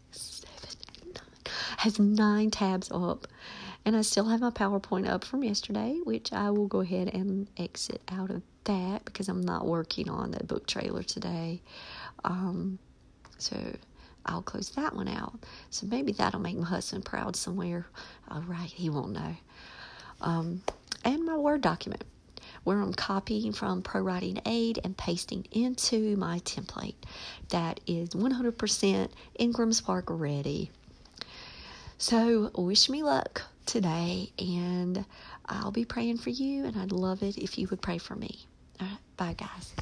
Have 1.79 1.99
nine 1.99 2.51
tabs 2.51 2.91
up. 2.93 3.27
And 3.85 3.97
I 3.97 4.03
still 4.03 4.27
have 4.27 4.41
my 4.41 4.51
PowerPoint 4.51 5.09
up 5.09 5.25
from 5.25 5.43
yesterday, 5.43 5.99
which 6.05 6.33
I 6.33 6.51
will 6.51 6.69
go 6.69 6.81
ahead 6.81 7.09
and 7.13 7.49
exit 7.57 8.01
out 8.09 8.31
of 8.31 8.43
that 8.65 9.05
because 9.05 9.29
I'm 9.29 9.41
not 9.43 9.67
working 9.67 10.09
on 10.09 10.31
the 10.31 10.45
book 10.45 10.67
trailer 10.67 11.03
today. 11.03 11.61
Um, 12.25 12.79
so 13.39 13.57
I'll 14.25 14.43
close 14.43 14.71
that 14.71 14.95
one 14.95 15.09
out. 15.09 15.35
So 15.71 15.87
maybe 15.87 16.13
that'll 16.13 16.41
make 16.41 16.57
my 16.57 16.67
husband 16.67 17.05
proud 17.05 17.35
somewhere. 17.35 17.87
All 18.31 18.43
right, 18.43 18.71
he 18.71 18.89
won't 18.89 19.13
know. 19.13 19.37
Um, 20.21 20.63
and 21.05 21.25
my 21.25 21.37
Word 21.37 21.61
document 21.61 22.05
where 22.65 22.81
I'm 22.81 22.93
copying 22.93 23.53
from 23.53 23.83
Pro 23.83 24.01
Writing 24.03 24.41
Aid 24.47 24.79
and 24.85 24.97
pasting 24.97 25.47
into 25.51 26.17
my 26.17 26.39
template 26.41 26.95
that 27.49 27.81
is 27.87 28.11
100% 28.11 29.09
Ingram 29.39 29.73
Spark 29.73 30.05
ready. 30.09 30.71
So, 32.03 32.51
wish 32.57 32.89
me 32.89 33.05
luck 33.05 33.43
today, 33.65 34.33
and 34.37 35.05
I'll 35.47 35.71
be 35.71 35.85
praying 35.85 36.19
for 36.19 36.31
you, 36.31 36.65
and 36.65 36.77
I'd 36.77 36.91
love 36.91 37.23
it 37.23 37.39
if 37.39 37.57
you 37.57 37.69
would 37.69 37.81
pray 37.81 37.99
for 37.99 38.17
me. 38.17 38.45
All 38.81 38.89
right, 38.89 38.99
bye, 39.17 39.35
guys. 39.35 39.73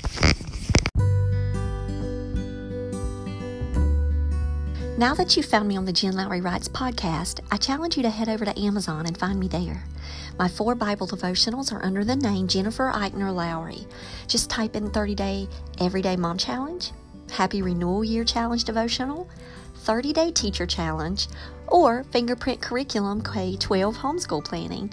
Now 4.99 5.15
that 5.15 5.35
you've 5.35 5.47
found 5.47 5.67
me 5.67 5.79
on 5.79 5.87
the 5.87 5.95
Jen 5.95 6.13
Lowry 6.13 6.43
Writes 6.43 6.69
podcast, 6.69 7.41
I 7.51 7.57
challenge 7.57 7.97
you 7.97 8.03
to 8.03 8.11
head 8.11 8.29
over 8.29 8.45
to 8.45 8.61
Amazon 8.61 9.07
and 9.07 9.17
find 9.17 9.41
me 9.41 9.49
there. 9.49 9.83
My 10.39 10.47
four 10.47 10.75
Bible 10.75 11.07
devotionals 11.07 11.73
are 11.73 11.83
under 11.83 12.05
the 12.05 12.17
name 12.17 12.49
Jennifer 12.49 12.93
Eichner 12.95 13.35
Lowry. 13.35 13.87
Just 14.27 14.51
type 14.51 14.77
in 14.77 14.91
30 14.91 15.15
Day 15.15 15.49
Everyday 15.81 16.17
Mom 16.17 16.37
Challenge, 16.37 16.93
Happy 17.31 17.63
Renewal 17.63 18.05
Year 18.05 18.25
Challenge 18.25 18.63
Devotional, 18.63 19.27
30 19.77 20.13
Day 20.13 20.31
Teacher 20.31 20.67
Challenge, 20.67 21.27
or 21.71 22.05
Fingerprint 22.05 22.61
Curriculum 22.61 23.23
K 23.23 23.57
12 23.57 23.97
Homeschool 23.97 24.45
Planning. 24.45 24.93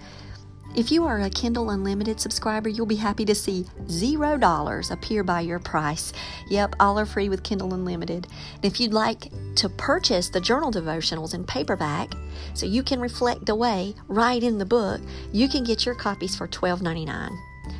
If 0.75 0.91
you 0.91 1.05
are 1.05 1.21
a 1.21 1.29
Kindle 1.29 1.71
Unlimited 1.71 2.19
subscriber, 2.19 2.69
you'll 2.69 2.85
be 2.85 2.97
happy 2.97 3.25
to 3.25 3.33
see 3.33 3.65
zero 3.89 4.37
dollars 4.37 4.91
appear 4.91 5.23
by 5.23 5.41
your 5.41 5.57
price. 5.57 6.13
Yep, 6.49 6.75
all 6.79 6.99
are 6.99 7.05
free 7.05 7.29
with 7.29 7.41
Kindle 7.41 7.73
Unlimited. 7.73 8.27
And 8.53 8.65
if 8.65 8.79
you'd 8.79 8.93
like 8.93 9.31
to 9.55 9.69
purchase 9.69 10.29
the 10.29 10.39
journal 10.39 10.71
devotionals 10.71 11.33
in 11.33 11.45
paperback 11.45 12.13
so 12.53 12.67
you 12.67 12.83
can 12.83 12.99
reflect 12.99 13.49
away 13.49 13.95
right 14.07 14.43
in 14.43 14.59
the 14.59 14.65
book, 14.65 15.01
you 15.31 15.49
can 15.49 15.63
get 15.63 15.83
your 15.83 15.95
copies 15.95 16.35
for 16.35 16.47
$12.99. 16.47 17.35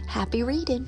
Happy 0.08 0.42
reading! 0.42 0.88